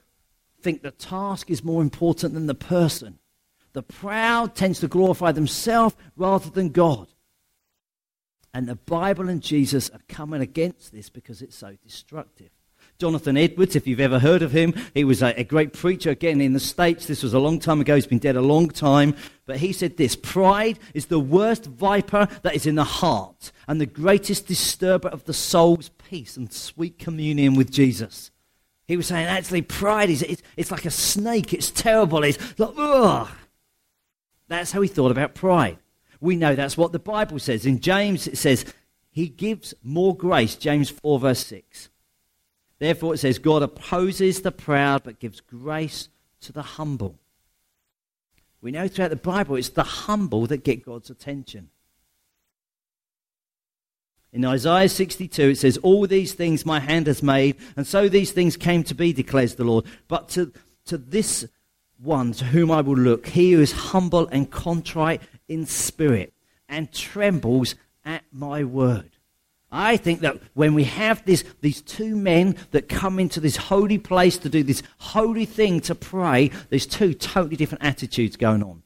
think 0.63 0.83
the 0.83 0.91
task 0.91 1.51
is 1.51 1.65
more 1.65 1.83
important 1.83 2.35
than 2.35 2.47
the 2.47 2.55
person. 2.55 3.19
The 3.73 3.83
proud 3.83 4.55
tends 4.55 4.81
to 4.81 4.89
glorify 4.89 5.33
themselves 5.33 5.97
rather 6.17 6.51
than 6.51 6.71
God. 6.71 7.09
And 8.55 8.69
the 8.69 8.77
Bible 8.77 9.29
and 9.29 9.43
Jesus 9.43 9.89
are 9.91 10.01
coming 10.09 10.43
against 10.43 10.93
this 10.93 11.09
because 11.09 11.41
it's 11.41 11.57
so 11.57 11.77
destructive. 11.83 12.51
Jonathan 12.99 13.37
Edwards, 13.37 13.75
if 13.75 13.87
you've 13.87 13.99
ever 13.99 14.19
heard 14.19 14.43
of 14.43 14.53
him, 14.53 14.75
he 14.95 15.03
was 15.03 15.23
a, 15.23 15.41
a, 15.41 15.45
great 15.45 15.73
preacher 15.73 16.11
again 16.11 16.41
in 16.41 16.53
the 16.53 16.61
States. 16.61 17.07
This 17.07 17.23
was 17.23 17.35
a 17.35 17.39
long 17.39 17.59
time 17.59 17.81
ago. 17.81 17.95
He's 17.95 18.07
been 18.07 18.19
dead 18.19 18.37
a 18.37 18.43
long 18.43 18.69
time. 18.69 19.17
But 19.47 19.57
he 19.57 19.73
said 19.73 19.97
this 19.97 20.15
Pride 20.15 20.79
is 20.95 21.07
the 21.07 21.19
worst 21.19 21.65
viper 21.65 22.29
that 22.43 22.55
is 22.55 22.67
in 22.67 22.75
the 22.75 22.85
heart 22.85 23.51
and 23.67 23.81
the 23.81 23.87
greatest 23.87 24.47
disturber 24.47 25.09
of 25.09 25.25
the 25.25 25.33
soul's 25.33 25.89
peace 25.89 26.37
and 26.37 26.53
sweet 26.53 26.99
communion 26.99 27.55
with 27.55 27.73
Jesus. 27.73 28.31
He 28.89 28.97
was 28.97 29.07
saying, 29.07 29.27
actually, 29.27 29.63
pride 29.63 30.11
is 30.11 30.23
it's, 30.23 30.43
it's 30.57 30.71
like 30.71 30.85
a 30.85 30.91
snake. 30.91 31.53
It's 31.55 31.71
terrible. 31.71 32.25
It's 32.25 32.39
like, 32.59 32.75
ugh. 32.77 33.29
That's 34.49 34.73
how 34.73 34.81
he 34.81 34.89
thought 34.89 35.13
about 35.13 35.35
pride. 35.35 35.79
We 36.21 36.37
know 36.37 36.55
that's 36.55 36.77
what 36.77 36.93
the 36.93 36.99
Bible 36.99 37.39
says. 37.39 37.67
In 37.67 37.81
James, 37.81 38.27
it 38.27 38.39
says, 38.39 38.65
He 39.11 39.29
gives 39.29 39.75
more 39.83 40.17
grace. 40.17 40.57
James 40.57 40.91
4, 40.91 41.19
verse 41.19 41.47
6. 41.47 41.89
Therefore, 42.79 43.15
it 43.15 43.19
says, 43.19 43.39
God 43.39 43.63
opposes 43.63 44.43
the 44.43 44.53
proud 44.53 45.05
but 45.05 45.21
gives 45.21 45.41
grace 45.41 46.09
to 46.43 46.53
the 46.53 46.63
humble. 46.63 47.19
We 48.61 48.71
know 48.71 48.87
throughout 48.89 49.11
the 49.11 49.17
Bible 49.17 49.57
it's 49.57 49.71
the 49.71 49.83
humble 49.83 50.47
that 50.47 50.65
get 50.65 50.85
God's 50.85 51.11
attention. 51.11 51.71
In 54.33 54.45
Isaiah 54.47 54.89
62, 54.89 55.43
it 55.51 55.59
says, 55.59 55.77
All 55.79 56.07
these 56.07 56.33
things 56.33 56.65
my 56.65 56.81
hand 56.81 57.07
has 57.07 57.23
made, 57.23 57.57
and 57.77 57.87
so 57.87 58.09
these 58.09 58.33
things 58.33 58.57
came 58.57 58.83
to 58.85 58.95
be, 58.95 59.13
declares 59.13 59.57
the 59.57 59.65
Lord. 59.65 59.85
But 60.09 60.31
to, 60.31 60.53
to 60.87 60.97
this 60.97 61.47
one 61.99 62.33
to 62.33 62.47
whom 62.47 62.71
I 62.71 62.81
will 62.81 62.97
look, 62.97 63.27
he 63.29 63.53
who 63.53 63.61
is 63.61 63.73
humble 63.73 64.27
and 64.29 64.51
contrite 64.51 65.21
in 65.49 65.67
spirit, 65.67 66.33
and 66.69 66.91
trembles 66.91 67.75
at 68.05 68.25
my 68.33 68.65
word. 68.65 69.11
I 69.71 69.97
think 69.97 70.21
that 70.21 70.39
when 70.53 70.75
we 70.75 70.85
have 70.85 71.25
this, 71.25 71.45
these 71.61 71.81
two 71.81 72.15
men 72.15 72.57
that 72.73 72.89
come 72.89 73.19
into 73.19 73.41
this 73.41 73.57
holy 73.57 73.99
place 73.99 74.37
to 74.39 74.51
do 74.51 74.63
this 74.63 74.83
holy 74.99 75.47
thing 75.47 75.81
to 75.83 75.95
pray, 75.95 76.51
there's 76.69 76.87
two 76.87 77.15
totally 77.15 77.57
different 77.57 77.85
attitudes 77.85 78.37
going 78.37 78.63
on. 78.63 78.83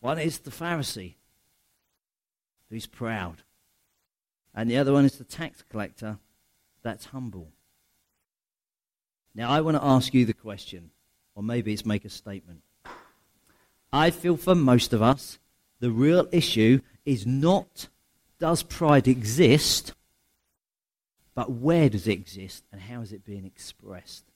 One 0.00 0.18
is 0.18 0.38
the 0.38 0.50
Pharisee, 0.50 1.14
who's 2.70 2.86
proud, 2.86 3.42
and 4.54 4.70
the 4.70 4.76
other 4.76 4.92
one 4.92 5.04
is 5.04 5.18
the 5.18 5.24
tax 5.24 5.62
collector 5.68 6.18
that's 6.82 7.06
humble. 7.06 7.48
Now, 9.34 9.50
I 9.50 9.60
want 9.60 9.76
to 9.76 9.84
ask 9.84 10.12
you 10.12 10.26
the 10.26 10.34
question, 10.34 10.90
or 11.34 11.42
maybe 11.42 11.72
it's 11.72 11.86
make 11.86 12.04
a 12.04 12.10
statement. 12.10 12.62
I 13.92 14.10
feel 14.10 14.36
for 14.36 14.54
most 14.54 14.92
of 14.92 15.02
us, 15.02 15.38
the 15.80 15.90
real 15.90 16.28
issue 16.32 16.80
is 17.04 17.26
not 17.26 17.88
does 18.38 18.62
pride 18.62 19.06
exist, 19.06 19.94
but 21.34 21.50
where 21.50 21.88
does 21.88 22.08
it 22.08 22.12
exist 22.12 22.64
and 22.72 22.80
how 22.80 23.00
is 23.00 23.12
it 23.12 23.24
being 23.24 23.44
expressed? 23.44 24.31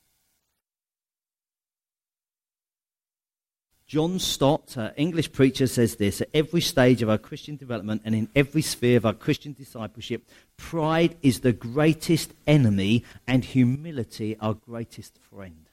John 3.86 4.18
Stott, 4.18 4.76
an 4.76 4.92
English 4.96 5.30
preacher, 5.30 5.68
says 5.68 5.94
this 5.94 6.20
At 6.20 6.30
every 6.34 6.60
stage 6.60 7.02
of 7.02 7.08
our 7.08 7.18
Christian 7.18 7.56
development 7.56 8.02
and 8.04 8.16
in 8.16 8.28
every 8.34 8.62
sphere 8.62 8.96
of 8.96 9.06
our 9.06 9.14
Christian 9.14 9.52
discipleship, 9.52 10.28
pride 10.56 11.16
is 11.22 11.40
the 11.40 11.52
greatest 11.52 12.34
enemy 12.48 13.04
and 13.28 13.44
humility 13.44 14.36
our 14.40 14.54
greatest 14.54 15.18
friend. 15.30 15.70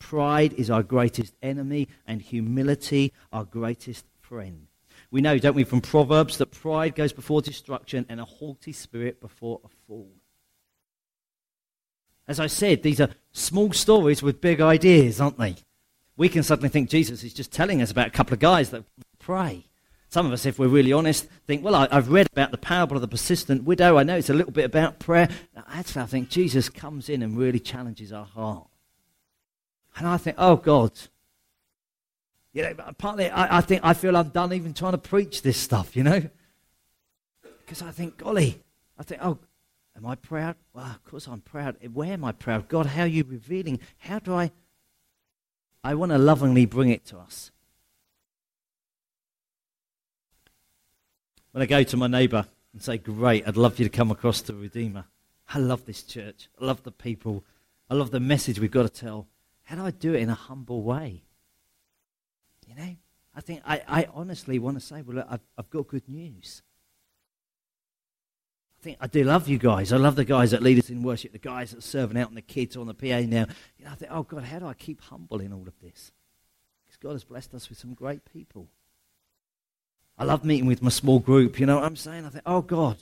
Pride 0.00 0.54
is 0.54 0.70
our 0.70 0.82
greatest 0.82 1.34
enemy 1.40 1.88
and 2.04 2.20
humility 2.20 3.12
our 3.32 3.44
greatest 3.44 4.04
friend. 4.20 4.66
We 5.12 5.20
know, 5.20 5.38
don't 5.38 5.54
we, 5.54 5.62
from 5.62 5.80
Proverbs 5.80 6.38
that 6.38 6.50
pride 6.50 6.96
goes 6.96 7.12
before 7.12 7.42
destruction 7.42 8.06
and 8.08 8.20
a 8.20 8.24
haughty 8.24 8.72
spirit 8.72 9.20
before 9.20 9.60
a 9.64 9.68
fall. 9.86 10.10
As 12.26 12.40
I 12.40 12.48
said, 12.48 12.82
these 12.82 13.00
are 13.00 13.10
small 13.30 13.72
stories 13.72 14.22
with 14.22 14.40
big 14.40 14.60
ideas, 14.60 15.20
aren't 15.20 15.38
they? 15.38 15.56
We 16.16 16.28
can 16.28 16.42
suddenly 16.42 16.68
think 16.68 16.88
Jesus 16.88 17.24
is 17.24 17.34
just 17.34 17.52
telling 17.52 17.82
us 17.82 17.90
about 17.90 18.06
a 18.06 18.10
couple 18.10 18.34
of 18.34 18.40
guys 18.40 18.70
that 18.70 18.84
pray. 19.18 19.66
Some 20.08 20.26
of 20.26 20.32
us, 20.32 20.46
if 20.46 20.60
we're 20.60 20.68
really 20.68 20.92
honest, 20.92 21.26
think, 21.46 21.64
well, 21.64 21.74
I, 21.74 21.88
have 21.92 22.08
read 22.08 22.28
about 22.30 22.52
the 22.52 22.58
parable 22.58 22.96
of 22.96 23.00
the 23.00 23.08
persistent 23.08 23.64
widow. 23.64 23.98
I 23.98 24.04
know 24.04 24.16
it's 24.16 24.30
a 24.30 24.34
little 24.34 24.52
bit 24.52 24.64
about 24.64 25.00
prayer. 25.00 25.28
Actually, 25.68 26.02
I 26.02 26.06
think 26.06 26.28
Jesus 26.28 26.68
comes 26.68 27.08
in 27.08 27.20
and 27.20 27.36
really 27.36 27.58
challenges 27.58 28.12
our 28.12 28.24
heart. 28.24 28.68
And 29.96 30.06
I 30.06 30.16
think, 30.16 30.36
oh, 30.38 30.54
God, 30.54 30.92
you 32.52 32.62
know, 32.62 32.74
partly 32.96 33.28
I, 33.28 33.58
I 33.58 33.60
think 33.60 33.80
I 33.84 33.92
feel 33.94 34.16
I'm 34.16 34.28
done 34.28 34.52
even 34.52 34.72
trying 34.72 34.92
to 34.92 34.98
preach 34.98 35.42
this 35.42 35.56
stuff, 35.56 35.96
you 35.96 36.04
know? 36.04 36.22
Because 37.42 37.82
I 37.82 37.90
think, 37.90 38.18
golly, 38.18 38.62
I 38.96 39.02
think, 39.02 39.20
oh, 39.24 39.38
am 39.96 40.06
I 40.06 40.14
proud? 40.14 40.54
Well, 40.72 40.84
of 40.84 41.04
course 41.04 41.26
I'm 41.26 41.40
proud. 41.40 41.76
Where 41.92 42.12
am 42.12 42.24
I 42.24 42.30
proud? 42.30 42.68
God, 42.68 42.86
how 42.86 43.02
are 43.02 43.08
you 43.08 43.24
revealing? 43.24 43.80
How 43.98 44.20
do 44.20 44.34
I? 44.34 44.52
I 45.84 45.94
want 45.94 46.12
to 46.12 46.18
lovingly 46.18 46.64
bring 46.64 46.88
it 46.88 47.04
to 47.06 47.18
us. 47.18 47.50
When 51.52 51.62
I 51.62 51.66
go 51.66 51.82
to 51.82 51.96
my 51.98 52.06
neighbour 52.06 52.46
and 52.72 52.82
say, 52.82 52.96
Great, 52.96 53.46
I'd 53.46 53.58
love 53.58 53.78
you 53.78 53.84
to 53.84 53.90
come 53.90 54.10
across 54.10 54.40
to 54.42 54.54
Redeemer. 54.54 55.04
I 55.52 55.58
love 55.58 55.84
this 55.84 56.02
church. 56.02 56.48
I 56.60 56.64
love 56.64 56.82
the 56.82 56.90
people. 56.90 57.44
I 57.90 57.94
love 57.94 58.10
the 58.10 58.18
message 58.18 58.58
we've 58.58 58.70
got 58.70 58.82
to 58.82 58.88
tell. 58.88 59.28
How 59.64 59.76
do 59.76 59.84
I 59.84 59.90
do 59.90 60.14
it 60.14 60.22
in 60.22 60.30
a 60.30 60.34
humble 60.34 60.82
way? 60.82 61.22
You 62.66 62.74
know, 62.74 62.96
I 63.36 63.40
think 63.42 63.60
I, 63.66 63.82
I 63.86 64.08
honestly 64.14 64.58
want 64.58 64.80
to 64.80 64.84
say, 64.84 65.02
well, 65.02 65.16
look, 65.16 65.26
I've, 65.28 65.40
I've 65.58 65.70
got 65.70 65.86
good 65.86 66.08
news. 66.08 66.62
I 68.84 68.86
think 68.86 68.98
I 69.00 69.06
do 69.06 69.24
love 69.24 69.48
you 69.48 69.56
guys. 69.56 69.94
I 69.94 69.96
love 69.96 70.14
the 70.14 70.26
guys 70.26 70.50
that 70.50 70.62
lead 70.62 70.78
us 70.78 70.90
in 70.90 71.02
worship, 71.02 71.32
the 71.32 71.38
guys 71.38 71.70
that 71.70 71.78
are 71.78 71.80
serving 71.80 72.18
out, 72.18 72.28
and 72.28 72.36
the 72.36 72.42
kids 72.42 72.76
on 72.76 72.86
the 72.86 72.92
PA 72.92 73.20
now. 73.26 73.46
You 73.78 73.86
know, 73.86 73.92
I 73.92 73.94
think, 73.94 74.12
oh 74.12 74.24
God, 74.24 74.44
how 74.44 74.58
do 74.58 74.66
I 74.66 74.74
keep 74.74 75.00
humble 75.00 75.40
in 75.40 75.54
all 75.54 75.66
of 75.66 75.72
this? 75.80 76.12
Because 76.84 76.98
God 76.98 77.12
has 77.12 77.24
blessed 77.24 77.54
us 77.54 77.70
with 77.70 77.78
some 77.78 77.94
great 77.94 78.30
people. 78.30 78.68
I 80.18 80.24
love 80.24 80.44
meeting 80.44 80.66
with 80.66 80.82
my 80.82 80.90
small 80.90 81.18
group. 81.18 81.58
You 81.58 81.64
know 81.64 81.76
what 81.76 81.84
I'm 81.84 81.96
saying? 81.96 82.26
I 82.26 82.28
think, 82.28 82.42
oh 82.44 82.60
God, 82.60 82.98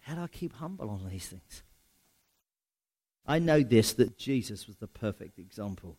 how 0.00 0.16
do 0.16 0.22
I 0.22 0.26
keep 0.26 0.54
humble 0.54 0.90
on 0.90 1.08
these 1.08 1.28
things? 1.28 1.62
I 3.24 3.38
know 3.38 3.60
this 3.60 3.92
that 3.92 4.18
Jesus 4.18 4.66
was 4.66 4.78
the 4.78 4.88
perfect 4.88 5.38
example. 5.38 5.96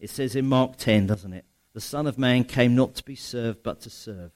It 0.00 0.10
says 0.10 0.34
in 0.34 0.48
Mark 0.48 0.76
10, 0.76 1.06
doesn't 1.06 1.32
it? 1.32 1.44
The 1.72 1.80
Son 1.80 2.08
of 2.08 2.18
Man 2.18 2.42
came 2.42 2.74
not 2.74 2.96
to 2.96 3.04
be 3.04 3.14
served, 3.14 3.62
but 3.62 3.80
to 3.82 3.90
serve, 3.90 4.32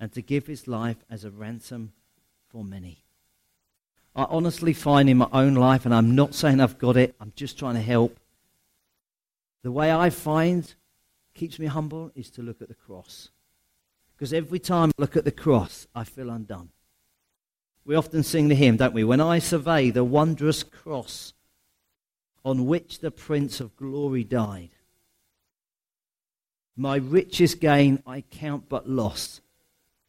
and 0.00 0.10
to 0.12 0.22
give 0.22 0.46
his 0.46 0.66
life 0.66 1.04
as 1.10 1.26
a 1.26 1.30
ransom 1.30 1.92
for 2.48 2.64
many. 2.64 3.04
I 4.14 4.24
honestly 4.24 4.72
find 4.72 5.10
in 5.10 5.18
my 5.18 5.28
own 5.32 5.54
life, 5.54 5.84
and 5.84 5.94
I'm 5.94 6.14
not 6.14 6.34
saying 6.34 6.60
I've 6.60 6.78
got 6.78 6.96
it, 6.96 7.14
I'm 7.20 7.32
just 7.36 7.58
trying 7.58 7.74
to 7.74 7.82
help. 7.82 8.18
The 9.62 9.72
way 9.72 9.92
I 9.92 10.10
find 10.10 10.74
keeps 11.34 11.58
me 11.58 11.66
humble 11.66 12.12
is 12.14 12.30
to 12.30 12.42
look 12.42 12.62
at 12.62 12.68
the 12.68 12.74
cross. 12.74 13.30
Because 14.14 14.32
every 14.32 14.58
time 14.58 14.90
I 14.90 15.02
look 15.02 15.16
at 15.16 15.24
the 15.24 15.32
cross, 15.32 15.86
I 15.94 16.04
feel 16.04 16.30
undone. 16.30 16.70
We 17.84 17.94
often 17.94 18.22
sing 18.22 18.48
the 18.48 18.54
hymn, 18.54 18.78
don't 18.78 18.94
we? 18.94 19.04
When 19.04 19.20
I 19.20 19.38
survey 19.38 19.90
the 19.90 20.02
wondrous 20.02 20.62
cross 20.62 21.34
on 22.44 22.66
which 22.66 23.00
the 23.00 23.10
Prince 23.10 23.60
of 23.60 23.76
Glory 23.76 24.24
died, 24.24 24.70
my 26.76 26.96
richest 26.96 27.60
gain 27.60 28.02
I 28.06 28.22
count 28.22 28.68
but 28.68 28.88
loss, 28.88 29.40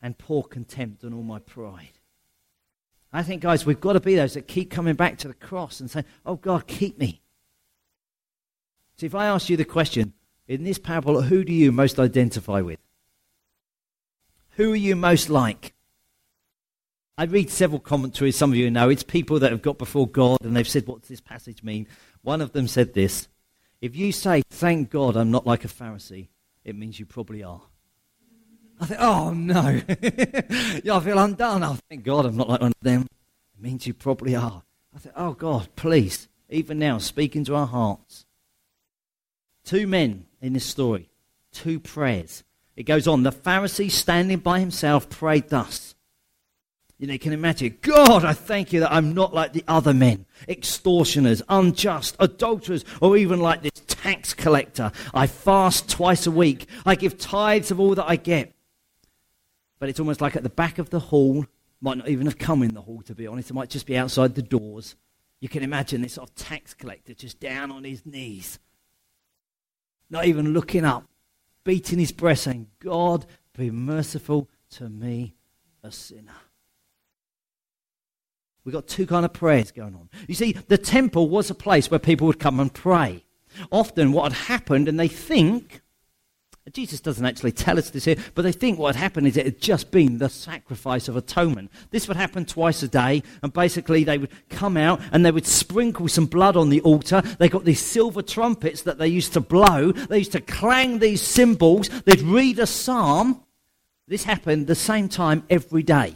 and 0.02 0.18
pour 0.18 0.44
contempt 0.44 1.04
on 1.04 1.14
all 1.14 1.24
my 1.24 1.40
pride. 1.40 1.97
I 3.18 3.24
think, 3.24 3.42
guys, 3.42 3.66
we've 3.66 3.82
got 3.82 3.94
to 3.94 4.00
be 4.00 4.14
those 4.14 4.36
that 4.36 4.48
keep 4.48 4.70
coming 4.70 4.94
back 4.94 5.18
to 5.18 5.28
the 5.28 5.34
cross 5.34 5.80
and 5.80 5.90
saying, 5.90 6.06
Oh, 6.24 6.36
God, 6.36 6.68
keep 6.68 7.00
me. 7.00 7.24
See, 8.96 9.08
if 9.08 9.16
I 9.16 9.26
ask 9.26 9.50
you 9.50 9.58
the 9.58 9.66
question, 9.66 10.14
in 10.48 10.64
this 10.64 10.78
parable, 10.78 11.24
who 11.24 11.44
do 11.44 11.52
you 11.52 11.72
most 11.72 11.98
identify 11.98 12.62
with? 12.62 12.78
Who 14.52 14.72
are 14.74 14.76
you 14.76 14.96
most 14.96 15.32
like? 15.32 15.74
I 17.18 17.24
read 17.24 17.50
several 17.50 17.80
commentaries, 17.80 18.38
some 18.38 18.52
of 18.52 18.56
you 18.56 18.70
know. 18.70 18.88
It's 18.88 19.02
people 19.02 19.40
that 19.40 19.50
have 19.50 19.64
got 19.64 19.80
before 19.80 20.08
God 20.08 20.38
and 20.44 20.56
they've 20.56 20.70
said, 20.70 20.86
What 20.86 21.00
does 21.00 21.10
this 21.10 21.20
passage 21.20 21.64
mean? 21.64 21.88
One 22.22 22.40
of 22.40 22.52
them 22.52 22.68
said 22.68 22.94
this 22.94 23.30
If 23.82 23.96
you 23.96 24.12
say, 24.12 24.44
Thank 24.52 24.92
God 24.92 25.18
I'm 25.18 25.32
not 25.32 25.48
like 25.48 25.66
a 25.66 25.70
Pharisee, 25.70 26.28
it 26.64 26.76
means 26.76 27.00
you 27.00 27.08
probably 27.08 27.42
are. 27.42 27.64
I 28.80 28.86
think, 28.86 29.00
oh 29.02 29.34
no. 29.34 29.82
yeah, 30.84 30.96
I 30.96 31.00
feel 31.00 31.20
undone. 31.20 31.64
I 31.64 31.78
thank 31.90 32.04
God 32.04 32.26
I'm 32.26 32.38
not 32.38 32.50
like 32.50 32.62
one 32.62 32.72
of 32.72 32.84
them. 32.84 33.08
It 33.58 33.64
means 33.64 33.88
you 33.88 33.94
probably 33.94 34.36
are. 34.36 34.64
I 34.96 35.00
think, 35.00 35.16
oh 35.18 35.34
God, 35.34 35.70
please, 35.76 36.28
even 36.50 36.80
now, 36.80 36.98
speak 36.98 37.36
into 37.36 37.56
our 37.56 37.68
hearts. 37.68 38.26
Two 39.64 39.88
men 39.88 40.26
in 40.42 40.54
this 40.54 40.66
story, 40.66 41.10
two 41.52 41.80
prayers. 41.80 42.44
It 42.76 42.84
goes 42.84 43.08
on. 43.08 43.24
The 43.24 43.32
Pharisee 43.32 43.92
standing 43.92 44.40
by 44.40 44.60
himself 44.60 45.10
prayed 45.10 45.50
thus 45.50 45.96
you 47.00 47.06
know, 47.06 47.14
you 47.14 47.20
can 47.20 47.34
imagine, 47.34 47.78
God, 47.82 48.26
I 48.26 48.34
thank 48.34 48.74
you 48.74 48.80
that 48.80 48.92
I'm 48.92 49.14
not 49.14 49.34
like 49.34 49.54
the 49.54 49.64
other 49.68 49.94
men, 49.94 50.26
extortioners, 50.48 51.44
unjust, 51.48 52.16
adulterers, 52.20 52.84
or 53.02 53.18
even 53.18 53.40
like 53.40 53.62
this 53.62 53.84
tax 53.86 54.34
collector. 54.34 54.92
I 55.14 55.28
fast 55.28 55.90
twice 55.90 56.26
a 56.26 56.32
week. 56.32 56.68
I 56.88 56.96
give 56.96 57.20
tithes 57.20 57.70
of 57.70 57.80
all 57.80 57.94
that 57.96 58.10
I 58.10 58.16
get. 58.16 58.52
But 59.80 59.90
it's 59.90 60.00
almost 60.00 60.22
like 60.22 60.36
at 60.36 60.44
the 60.44 60.50
back 60.50 60.80
of 60.80 60.90
the 60.90 61.00
hall, 61.00 61.46
might 61.82 61.98
not 61.98 62.10
even 62.10 62.26
have 62.26 62.40
come 62.40 62.64
in 62.64 62.74
the 62.74 62.82
hall, 62.82 63.02
to 63.04 63.14
be 63.14 63.28
honest. 63.28 63.52
It 63.52 63.54
might 63.54 63.70
just 63.70 63.86
be 63.86 63.98
outside 63.98 64.36
the 64.36 64.42
doors. 64.42 64.96
You 65.40 65.50
can 65.50 65.64
imagine 65.64 66.02
this 66.02 66.14
sort 66.14 66.30
of 66.30 66.36
tax 66.36 66.74
collector 66.74 67.14
just 67.14 67.40
down 67.40 67.72
on 67.72 67.84
his 67.84 68.06
knees, 68.06 68.58
not 70.10 70.26
even 70.26 70.54
looking 70.54 70.84
up, 70.84 71.06
beating 71.64 72.00
his 72.00 72.12
breast, 72.12 72.44
saying, 72.44 72.68
God, 72.80 73.26
be 73.56 73.70
merciful 73.70 74.50
to 74.72 74.90
me, 74.90 75.36
a 75.84 75.92
sinner. 75.92 76.32
We've 78.64 78.74
got 78.74 78.88
two 78.88 79.06
kind 79.06 79.26
of 79.26 79.32
prayers 79.32 79.72
going 79.72 79.96
on. 79.96 80.10
You 80.28 80.36
see, 80.36 80.52
the 80.52 80.78
temple 80.78 81.30
was 81.30 81.50
a 81.50 81.56
place 81.56 81.90
where 81.90 82.00
people 82.00 82.28
would 82.28 82.40
come 82.40 82.60
and 82.60 82.74
pray. 82.74 83.24
Often 83.72 84.12
what 84.12 84.34
had 84.34 84.48
happened, 84.48 84.90
and 84.90 85.00
they 85.00 85.08
think, 85.08 85.82
Jesus 86.74 87.00
doesn't 87.00 87.26
actually 87.26 87.54
tell 87.54 87.78
us 87.78 87.90
this 87.90 88.06
here, 88.06 88.18
but 88.36 88.42
they 88.42 88.52
think 88.52 88.78
what 88.78 88.96
had 88.96 89.02
happened 89.02 89.28
is 89.28 89.38
it 89.38 89.46
had 89.46 89.62
just 89.62 89.90
been 89.90 90.18
the 90.18 90.30
sacrifice 90.30 91.08
of 91.08 91.16
atonement. 91.16 91.72
This 91.92 92.08
would 92.08 92.18
happen 92.18 92.46
twice 92.46 92.84
a 92.84 92.88
day, 92.88 93.24
and 93.42 93.54
basically 93.54 94.04
they 94.04 94.18
would 94.18 94.32
come 94.50 94.76
out 94.76 95.00
and 95.12 95.26
they 95.26 95.32
would 95.32 95.48
sprinkle 95.48 96.08
some 96.08 96.26
blood 96.26 96.58
on 96.58 96.70
the 96.70 96.82
altar. 96.82 97.22
They 97.40 97.50
got 97.50 97.64
these 97.64 97.80
silver 97.80 98.22
trumpets 98.22 98.82
that 98.82 98.98
they 98.98 99.08
used 99.08 99.34
to 99.34 99.40
blow. 99.40 99.92
They 99.92 100.20
used 100.20 100.34
to 100.34 100.42
clang 100.42 101.00
these 101.00 101.22
cymbals. 101.22 101.90
They'd 102.06 102.22
read 102.22 102.60
a 102.60 102.68
psalm. 102.68 103.44
This 104.08 104.24
happened 104.24 104.68
the 104.68 104.76
same 104.76 105.10
time 105.10 105.44
every 105.50 105.84
day. 105.84 106.16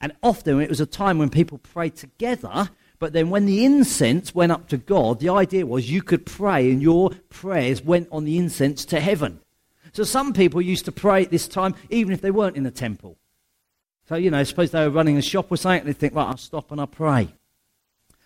And 0.00 0.12
often 0.22 0.60
it 0.60 0.68
was 0.70 0.80
a 0.80 0.86
time 0.86 1.18
when 1.18 1.30
people 1.30 1.58
prayed 1.58 1.96
together, 1.96 2.70
but 2.98 3.12
then 3.12 3.30
when 3.30 3.46
the 3.46 3.64
incense 3.64 4.34
went 4.34 4.52
up 4.52 4.68
to 4.68 4.76
God, 4.76 5.20
the 5.20 5.30
idea 5.30 5.66
was 5.66 5.90
you 5.90 6.02
could 6.02 6.26
pray 6.26 6.70
and 6.70 6.80
your 6.80 7.10
prayers 7.28 7.82
went 7.82 8.08
on 8.12 8.24
the 8.24 8.38
incense 8.38 8.84
to 8.86 9.00
heaven. 9.00 9.40
So 9.92 10.04
some 10.04 10.32
people 10.32 10.60
used 10.60 10.84
to 10.84 10.92
pray 10.92 11.24
at 11.24 11.30
this 11.30 11.48
time 11.48 11.74
even 11.88 12.12
if 12.12 12.20
they 12.20 12.30
weren't 12.30 12.56
in 12.56 12.62
the 12.62 12.70
temple. 12.70 13.18
So, 14.08 14.16
you 14.16 14.30
know, 14.30 14.42
suppose 14.42 14.70
they 14.70 14.82
were 14.82 14.90
running 14.90 15.16
a 15.16 15.22
shop 15.22 15.50
or 15.50 15.56
something, 15.56 15.86
they 15.86 15.92
think, 15.92 16.14
well, 16.14 16.26
I'll 16.26 16.36
stop 16.36 16.72
and 16.72 16.80
I'll 16.80 16.86
pray. 16.86 17.28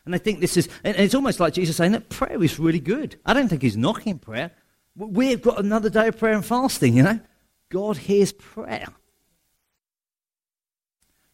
And 0.06 0.14
I 0.14 0.18
think 0.18 0.40
this 0.40 0.56
is, 0.56 0.68
and 0.82 0.96
it's 0.96 1.14
almost 1.14 1.40
like 1.40 1.54
Jesus 1.54 1.76
saying 1.76 1.92
that 1.92 2.08
prayer 2.08 2.42
is 2.42 2.58
really 2.58 2.80
good. 2.80 3.18
I 3.24 3.32
don't 3.32 3.48
think 3.48 3.62
he's 3.62 3.76
knocking 3.76 4.18
prayer. 4.18 4.50
We've 4.96 5.42
got 5.42 5.58
another 5.58 5.90
day 5.90 6.08
of 6.08 6.18
prayer 6.18 6.34
and 6.34 6.44
fasting, 6.44 6.96
you 6.96 7.02
know. 7.02 7.20
God 7.70 7.96
hears 7.96 8.32
prayer. 8.32 8.86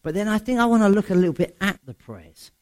But 0.02 0.14
then 0.14 0.28
I 0.28 0.38
think 0.38 0.58
I 0.58 0.64
want 0.64 0.82
to 0.82 0.88
look 0.88 1.10
a 1.10 1.14
little 1.14 1.32
bit 1.32 1.56
at 1.60 1.78
the 1.84 1.94
prayers. 1.94 2.52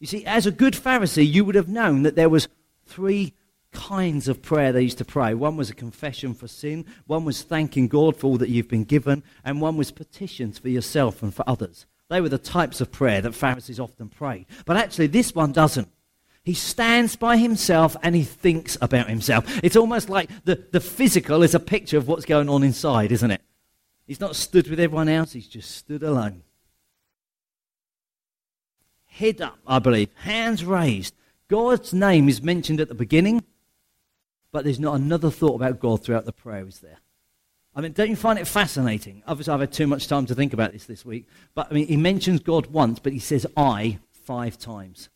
You 0.00 0.06
see, 0.06 0.24
as 0.24 0.46
a 0.46 0.50
good 0.50 0.74
Pharisee, 0.74 1.30
you 1.30 1.44
would 1.44 1.54
have 1.54 1.68
known 1.68 2.02
that 2.02 2.16
there 2.16 2.28
was 2.28 2.48
three 2.86 3.34
kinds 3.72 4.28
of 4.28 4.42
prayer 4.42 4.72
they 4.72 4.82
used 4.82 4.98
to 4.98 5.04
pray. 5.04 5.34
One 5.34 5.56
was 5.56 5.70
a 5.70 5.74
confession 5.74 6.34
for 6.34 6.46
sin, 6.46 6.86
one 7.06 7.24
was 7.24 7.42
thanking 7.42 7.88
God 7.88 8.16
for 8.16 8.28
all 8.28 8.38
that 8.38 8.48
you've 8.48 8.68
been 8.68 8.84
given, 8.84 9.22
and 9.44 9.60
one 9.60 9.76
was 9.76 9.90
petitions 9.90 10.58
for 10.58 10.68
yourself 10.68 11.22
and 11.22 11.34
for 11.34 11.44
others. 11.46 11.86
They 12.08 12.20
were 12.20 12.28
the 12.28 12.38
types 12.38 12.80
of 12.80 12.92
prayer 12.92 13.20
that 13.22 13.34
Pharisees 13.34 13.80
often 13.80 14.08
prayed. 14.08 14.46
But 14.66 14.76
actually, 14.76 15.06
this 15.06 15.34
one 15.34 15.52
doesn't. 15.52 15.88
He 16.44 16.54
stands 16.54 17.16
by 17.16 17.36
himself 17.36 17.96
and 18.02 18.14
he 18.14 18.24
thinks 18.24 18.76
about 18.80 19.08
himself. 19.08 19.44
It's 19.62 19.76
almost 19.76 20.10
like 20.10 20.28
the, 20.44 20.56
the 20.72 20.80
physical 20.80 21.42
is 21.42 21.54
a 21.54 21.60
picture 21.60 21.96
of 21.96 22.08
what's 22.08 22.24
going 22.24 22.48
on 22.48 22.64
inside, 22.64 23.12
isn't 23.12 23.30
it? 23.30 23.40
He's 24.06 24.20
not 24.20 24.36
stood 24.36 24.68
with 24.68 24.80
everyone 24.80 25.08
else, 25.08 25.32
he's 25.32 25.46
just 25.46 25.70
stood 25.70 26.02
alone. 26.02 26.42
Head 29.06 29.40
up, 29.40 29.58
I 29.66 29.78
believe, 29.78 30.08
hands 30.16 30.64
raised. 30.64 31.14
God's 31.48 31.94
name 31.94 32.28
is 32.28 32.42
mentioned 32.42 32.80
at 32.80 32.88
the 32.88 32.94
beginning, 32.94 33.44
but 34.52 34.64
there's 34.64 34.78
not 34.78 34.94
another 34.94 35.30
thought 35.30 35.56
about 35.56 35.80
God 35.80 36.04
throughout 36.04 36.26
the 36.26 36.32
prayer, 36.32 36.66
is 36.66 36.80
there? 36.80 36.98
I 37.74 37.80
mean, 37.80 37.92
don't 37.92 38.10
you 38.10 38.16
find 38.16 38.38
it 38.38 38.46
fascinating? 38.46 39.22
Obviously, 39.26 39.54
I've 39.54 39.60
had 39.60 39.72
too 39.72 39.86
much 39.86 40.06
time 40.06 40.26
to 40.26 40.34
think 40.34 40.52
about 40.52 40.72
this 40.72 40.84
this 40.84 41.06
week, 41.06 41.26
but 41.54 41.68
I 41.70 41.74
mean, 41.74 41.86
he 41.86 41.96
mentions 41.96 42.40
God 42.40 42.66
once, 42.66 42.98
but 42.98 43.14
he 43.14 43.18
says 43.18 43.46
I 43.56 43.98
five 44.12 44.58
times. 44.58 45.08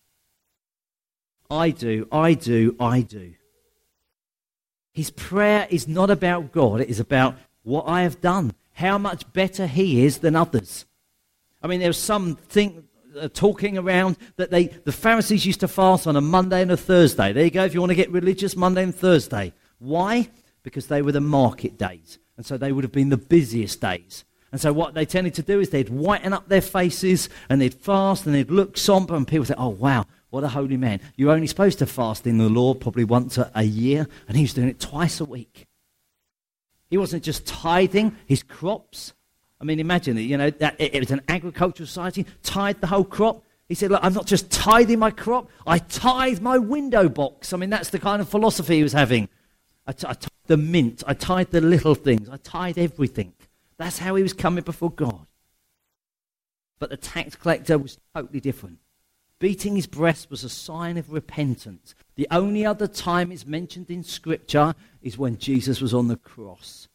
I 1.50 1.70
do, 1.70 2.08
I 2.10 2.32
do, 2.34 2.74
I 2.80 3.02
do. 3.02 3.34
His 4.92 5.10
prayer 5.10 5.66
is 5.70 5.86
not 5.86 6.08
about 6.10 6.52
God, 6.52 6.80
it 6.80 6.88
is 6.88 6.98
about 6.98 7.36
what 7.62 7.86
I 7.86 8.02
have 8.02 8.22
done, 8.22 8.54
how 8.72 8.96
much 8.96 9.30
better 9.34 9.66
he 9.66 10.04
is 10.04 10.18
than 10.18 10.34
others. 10.34 10.86
I 11.62 11.66
mean, 11.66 11.80
there's 11.80 11.98
some 11.98 12.36
thing, 12.36 12.84
talking 13.32 13.78
around 13.78 14.16
that 14.36 14.50
they, 14.50 14.66
the 14.66 14.92
Pharisees 14.92 15.46
used 15.46 15.60
to 15.60 15.68
fast 15.68 16.06
on 16.06 16.16
a 16.16 16.20
Monday 16.20 16.62
and 16.62 16.70
a 16.70 16.76
Thursday. 16.76 17.32
There 17.32 17.44
you 17.44 17.50
go, 17.50 17.64
if 17.64 17.74
you 17.74 17.80
want 17.80 17.90
to 17.90 17.96
get 17.96 18.10
religious, 18.10 18.56
Monday 18.56 18.82
and 18.82 18.94
Thursday. 18.94 19.52
Why? 19.78 20.28
Because 20.62 20.86
they 20.86 21.02
were 21.02 21.12
the 21.12 21.20
market 21.20 21.78
days. 21.78 22.18
And 22.36 22.44
so 22.44 22.56
they 22.56 22.72
would 22.72 22.84
have 22.84 22.92
been 22.92 23.08
the 23.08 23.16
busiest 23.16 23.80
days. 23.80 24.24
And 24.52 24.60
so 24.60 24.72
what 24.72 24.94
they 24.94 25.04
tended 25.04 25.34
to 25.34 25.42
do 25.42 25.60
is 25.60 25.70
they'd 25.70 25.88
whiten 25.88 26.32
up 26.32 26.48
their 26.48 26.60
faces 26.60 27.28
and 27.48 27.60
they'd 27.60 27.74
fast 27.74 28.26
and 28.26 28.34
they'd 28.34 28.50
look 28.50 28.76
somber 28.76 29.14
and 29.14 29.26
people 29.26 29.44
say, 29.44 29.54
oh, 29.58 29.68
wow, 29.68 30.06
what 30.30 30.44
a 30.44 30.48
holy 30.48 30.76
man. 30.76 31.00
You're 31.16 31.32
only 31.32 31.46
supposed 31.46 31.78
to 31.80 31.86
fast 31.86 32.26
in 32.26 32.38
the 32.38 32.48
law 32.48 32.74
probably 32.74 33.04
once 33.04 33.38
a 33.38 33.62
year, 33.62 34.06
and 34.28 34.36
he 34.36 34.42
was 34.42 34.54
doing 34.54 34.68
it 34.68 34.80
twice 34.80 35.20
a 35.20 35.24
week. 35.24 35.66
He 36.90 36.98
wasn't 36.98 37.22
just 37.22 37.46
tithing 37.46 38.16
his 38.26 38.42
crops. 38.42 39.14
I 39.60 39.64
mean, 39.64 39.80
imagine 39.80 40.18
it, 40.18 40.22
you 40.22 40.36
know, 40.36 40.50
that 40.50 40.76
it, 40.78 40.94
it 40.94 41.00
was 41.00 41.10
an 41.10 41.22
agricultural 41.28 41.86
society, 41.86 42.26
tithe 42.42 42.80
the 42.80 42.88
whole 42.88 43.04
crop. 43.04 43.42
He 43.68 43.74
said, 43.74 43.90
Look, 43.90 44.00
I'm 44.02 44.12
not 44.12 44.26
just 44.26 44.50
tithing 44.50 44.98
my 44.98 45.10
crop, 45.10 45.48
I 45.66 45.78
tithe 45.78 46.40
my 46.40 46.58
window 46.58 47.08
box. 47.08 47.52
I 47.52 47.56
mean, 47.56 47.70
that's 47.70 47.90
the 47.90 47.98
kind 47.98 48.20
of 48.20 48.28
philosophy 48.28 48.76
he 48.76 48.82
was 48.82 48.92
having. 48.92 49.28
I, 49.86 49.92
t- 49.92 50.06
I 50.06 50.14
tithe 50.14 50.30
the 50.46 50.56
mint, 50.56 51.02
I 51.06 51.14
tithe 51.14 51.50
the 51.50 51.60
little 51.60 51.94
things, 51.94 52.28
I 52.28 52.36
tithe 52.36 52.78
everything. 52.78 53.32
That's 53.78 53.98
how 53.98 54.14
he 54.14 54.22
was 54.22 54.32
coming 54.32 54.64
before 54.64 54.90
God. 54.90 55.26
But 56.78 56.90
the 56.90 56.96
tax 56.96 57.36
collector 57.36 57.78
was 57.78 57.98
totally 58.14 58.40
different. 58.40 58.78
Beating 59.38 59.76
his 59.76 59.86
breast 59.86 60.30
was 60.30 60.44
a 60.44 60.48
sign 60.48 60.96
of 60.96 61.12
repentance. 61.12 61.94
The 62.14 62.26
only 62.30 62.64
other 62.64 62.86
time 62.86 63.30
it's 63.30 63.46
mentioned 63.46 63.90
in 63.90 64.02
Scripture 64.02 64.74
is 65.02 65.18
when 65.18 65.36
Jesus 65.36 65.80
was 65.80 65.92
on 65.92 66.08
the 66.08 66.16
cross. 66.16 66.88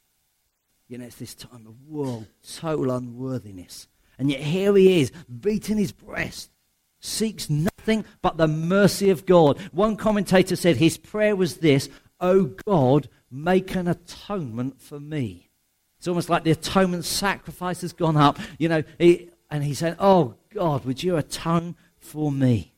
You 0.92 0.98
know, 0.98 1.06
it's 1.06 1.16
this 1.16 1.34
time 1.34 1.66
of 1.68 1.88
world, 1.88 2.28
total 2.58 2.92
unworthiness. 2.92 3.88
And 4.20 4.30
yet 4.30 4.42
here 4.42 4.76
he 4.76 5.00
is, 5.00 5.14
beating 5.40 5.78
his 5.78 5.94
breast, 5.94 6.52
seeks 7.00 7.50
nothing 7.50 8.04
but 8.22 8.36
the 8.36 8.50
mercy 8.50 9.10
of 9.10 9.26
God. 9.26 9.58
One 9.72 9.96
commentator 9.96 10.58
said 10.58 10.76
his 10.76 10.98
prayer 10.98 11.34
was 11.34 11.58
this 11.58 11.88
Oh 12.20 12.44
God, 12.66 13.08
make 13.32 13.74
an 13.74 13.88
atonement 13.88 14.82
for 14.82 15.00
me. 15.00 15.50
It's 15.98 16.10
almost 16.10 16.30
like 16.30 16.44
the 16.44 16.52
atonement 16.52 17.06
sacrifice 17.06 17.80
has 17.82 17.94
gone 17.94 18.18
up, 18.18 18.38
you 18.60 18.68
know, 18.68 18.84
he, 19.00 19.30
and 19.50 19.64
he 19.64 19.74
said, 19.74 19.96
Oh 19.98 20.36
God, 20.54 20.84
would 20.84 21.02
you 21.02 21.16
atone 21.16 21.78
for 22.00 22.34
me. 22.34 22.74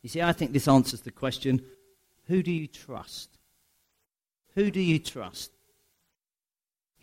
You 0.00 0.08
see, 0.08 0.22
I 0.22 0.32
think 0.32 0.52
this 0.52 0.66
answers 0.66 1.02
the 1.02 1.10
question 1.10 1.62
who 2.26 2.42
do 2.42 2.50
you 2.50 2.66
trust? 2.68 3.36
Who 4.54 4.70
do 4.70 4.80
you 4.80 4.98
trust? 4.98 5.50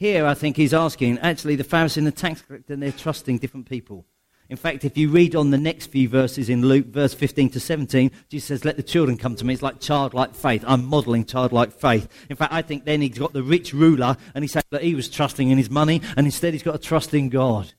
Here, 0.01 0.25
I 0.25 0.33
think 0.33 0.57
he's 0.57 0.73
asking 0.73 1.19
actually, 1.19 1.55
the 1.55 1.63
Pharisee 1.63 1.97
and 1.97 2.07
the 2.07 2.11
tax 2.11 2.41
collector, 2.41 2.75
they're 2.75 2.91
trusting 2.91 3.37
different 3.37 3.69
people. 3.69 4.07
In 4.49 4.57
fact, 4.57 4.83
if 4.83 4.97
you 4.97 5.11
read 5.11 5.35
on 5.35 5.51
the 5.51 5.59
next 5.59 5.91
few 5.91 6.09
verses 6.09 6.49
in 6.49 6.63
Luke, 6.63 6.87
verse 6.87 7.13
15 7.13 7.51
to 7.51 7.59
17, 7.59 8.09
Jesus 8.27 8.47
says, 8.47 8.65
Let 8.65 8.77
the 8.77 8.81
children 8.81 9.15
come 9.15 9.35
to 9.35 9.45
me. 9.45 9.53
It's 9.53 9.61
like 9.61 9.79
childlike 9.79 10.33
faith. 10.33 10.63
I'm 10.65 10.85
modeling 10.85 11.23
childlike 11.25 11.71
faith. 11.71 12.07
In 12.31 12.35
fact, 12.35 12.51
I 12.51 12.63
think 12.63 12.83
then 12.83 13.01
he's 13.01 13.19
got 13.19 13.33
the 13.33 13.43
rich 13.43 13.75
ruler 13.75 14.17
and 14.33 14.43
he 14.43 14.47
said 14.47 14.63
that 14.71 14.81
he 14.81 14.95
was 14.95 15.07
trusting 15.07 15.51
in 15.51 15.59
his 15.59 15.69
money 15.69 16.01
and 16.17 16.25
instead 16.25 16.53
he's 16.53 16.63
got 16.63 16.71
to 16.81 16.87
trust 16.87 17.13
in 17.13 17.29
God. 17.29 17.71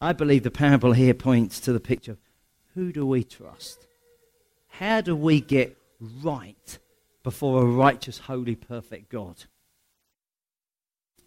I 0.00 0.12
believe 0.12 0.44
the 0.44 0.52
parable 0.52 0.92
here 0.92 1.12
points 1.12 1.58
to 1.62 1.72
the 1.72 1.80
picture 1.80 2.12
of 2.12 2.18
who 2.76 2.92
do 2.92 3.04
we 3.04 3.24
trust? 3.24 3.88
How 4.68 5.00
do 5.00 5.16
we 5.16 5.40
get 5.40 5.76
right 6.22 6.78
before 7.24 7.62
a 7.62 7.66
righteous, 7.66 8.18
holy, 8.18 8.54
perfect 8.54 9.10
God? 9.10 9.46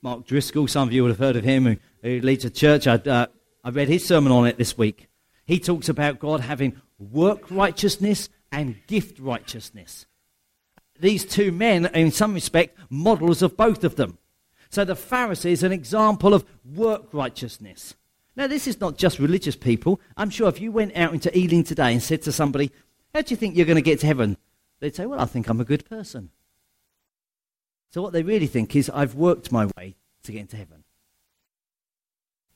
Mark 0.02 0.26
Driscoll, 0.26 0.68
some 0.68 0.88
of 0.88 0.94
you 0.94 1.04
would 1.04 1.12
have 1.12 1.20
heard 1.20 1.36
of 1.36 1.44
him, 1.44 1.66
who, 1.66 1.78
who 2.04 2.22
leads 2.22 2.46
a 2.46 2.50
church. 2.50 2.88
I, 2.88 2.96
uh, 2.96 3.28
I 3.64 3.70
read 3.70 3.88
his 3.88 4.06
sermon 4.06 4.32
on 4.32 4.48
it 4.48 4.58
this 4.58 4.78
week. 4.78 5.08
He 5.46 5.60
talks 5.60 5.90
about 5.90 6.20
God 6.20 6.42
having 6.42 6.82
work 7.00 7.50
righteousness 7.50 8.30
and 8.52 8.76
gift 8.88 9.20
righteousness. 9.20 10.06
These 11.00 11.26
two 11.26 11.52
men 11.52 11.86
in 11.88 12.12
some 12.12 12.34
respect, 12.34 12.78
models 12.90 13.42
of 13.42 13.58
both 13.58 13.84
of 13.84 13.96
them. 13.96 14.18
So 14.70 14.84
the 14.84 14.96
Pharisee 14.96 15.52
is 15.52 15.64
an 15.64 15.72
example 15.72 16.34
of 16.34 16.46
work 16.66 17.06
righteousness. 17.14 17.96
Now, 18.36 18.48
this 18.48 18.68
is 18.68 18.80
not 18.80 18.98
just 18.98 19.20
religious 19.20 19.56
people. 19.56 20.00
I'm 20.16 20.30
sure 20.30 20.48
if 20.48 20.62
you 20.62 20.72
went 20.72 20.96
out 20.96 21.14
into 21.14 21.36
Ealing 21.36 21.64
today 21.64 21.92
and 21.92 22.04
said 22.04 22.22
to 22.24 22.32
somebody, 22.32 22.72
How 23.14 23.22
do 23.22 23.32
you 23.32 23.36
think 23.36 23.56
you're 23.56 23.66
going 23.66 23.78
to 23.78 23.82
get 23.82 24.00
to 24.02 24.08
heaven? 24.08 24.38
They'd 24.80 24.96
say, 24.96 25.06
Well, 25.06 25.20
I 25.20 25.26
think 25.26 25.50
I'm 25.50 25.62
a 25.62 25.66
good 25.66 25.90
person. 25.90 26.30
So, 27.90 28.02
what 28.02 28.14
they 28.14 28.24
really 28.24 28.48
think 28.48 28.76
is, 28.76 28.90
I've 28.90 29.16
worked 29.16 29.52
my 29.52 29.68
way 29.78 29.96
to 30.24 30.32
get 30.32 30.42
into 30.42 30.58
heaven. 30.58 30.84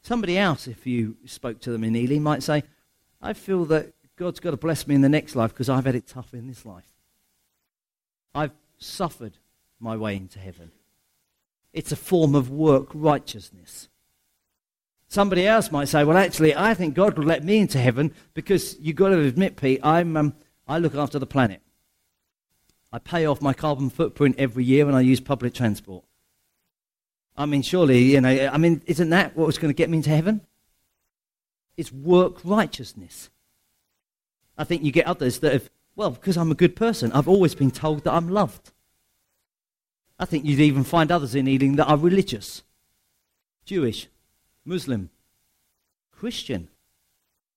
Somebody 0.02 0.38
else, 0.38 0.68
if 0.68 0.86
you 0.86 1.18
spoke 1.26 1.62
to 1.62 1.72
them 1.72 1.84
in 1.84 1.96
Ealing, 1.96 2.24
might 2.24 2.44
say, 2.44 2.64
I 3.22 3.34
feel 3.34 3.66
that 3.66 3.94
God's 4.18 4.40
got 4.40 4.52
to 4.52 4.58
bless 4.58 4.88
me 4.88 4.96
in 4.96 5.02
the 5.02 5.10
next 5.10 5.36
life 5.36 5.52
because 5.52 5.70
I've 5.70 5.86
had 5.86 5.96
it 5.96 6.08
tough 6.08 6.34
in 6.34 6.48
this 6.48 6.66
life. 6.66 6.92
I've 8.34 8.52
suffered 8.78 9.38
my 9.80 9.96
way 9.96 10.16
into 10.16 10.40
heaven. 10.40 10.72
It's 11.74 11.92
a 11.92 11.96
form 11.96 12.36
of 12.36 12.50
work 12.50 12.90
righteousness. 12.94 13.90
Somebody 15.08 15.46
else 15.46 15.72
might 15.72 15.88
say, 15.88 16.04
well, 16.04 16.18
actually, 16.18 16.56
I 16.56 16.74
think 16.74 16.94
God 16.94 17.18
will 17.18 17.26
let 17.26 17.44
me 17.44 17.58
into 17.58 17.80
heaven 17.80 18.14
because 18.34 18.78
you've 18.80 18.96
got 18.96 19.10
to 19.10 19.20
admit, 19.20 19.58
Pete, 19.58 19.80
I'm, 19.84 20.16
um, 20.16 20.34
I 20.68 20.78
look 20.78 20.96
after 20.96 21.20
the 21.20 21.26
planet. 21.26 21.62
I 22.92 23.00
pay 23.00 23.26
off 23.26 23.42
my 23.42 23.54
carbon 23.54 23.90
footprint 23.90 24.36
every 24.38 24.64
year 24.64 24.86
when 24.86 24.96
I 24.96 25.02
use 25.02 25.20
public 25.20 25.54
transport. 25.54 26.04
I 27.38 27.46
mean, 27.46 27.62
surely, 27.62 28.00
you 28.00 28.22
know, 28.22 28.50
I 28.52 28.58
mean, 28.58 28.82
isn't 28.86 29.10
that 29.10 29.36
what 29.38 29.48
was 29.48 29.58
going 29.58 29.74
to 29.74 29.78
get 29.78 29.90
me 29.90 29.98
into 29.98 30.10
heaven? 30.10 30.42
It's 31.78 31.92
work 31.92 32.44
righteousness. 32.44 33.30
I 34.58 34.66
think 34.66 34.84
you 34.84 34.92
get 34.92 35.08
others 35.08 35.40
that 35.40 35.54
have, 35.54 35.70
well, 35.96 36.12
because 36.12 36.38
I'm 36.38 36.52
a 36.52 36.56
good 36.56 36.76
person, 36.76 37.12
I've 37.14 37.30
always 37.30 37.56
been 37.56 37.72
told 37.72 38.04
that 38.04 38.14
I'm 38.14 38.30
loved. 38.30 38.72
I 40.20 40.26
think 40.26 40.46
you'd 40.46 40.60
even 40.60 40.84
find 40.84 41.12
others 41.12 41.34
in 41.34 41.48
Ealing 41.48 41.78
that 41.78 41.88
are 41.88 41.98
religious, 41.98 42.62
Jewish, 43.66 44.08
Muslim, 44.66 45.10
Christian, 46.12 46.68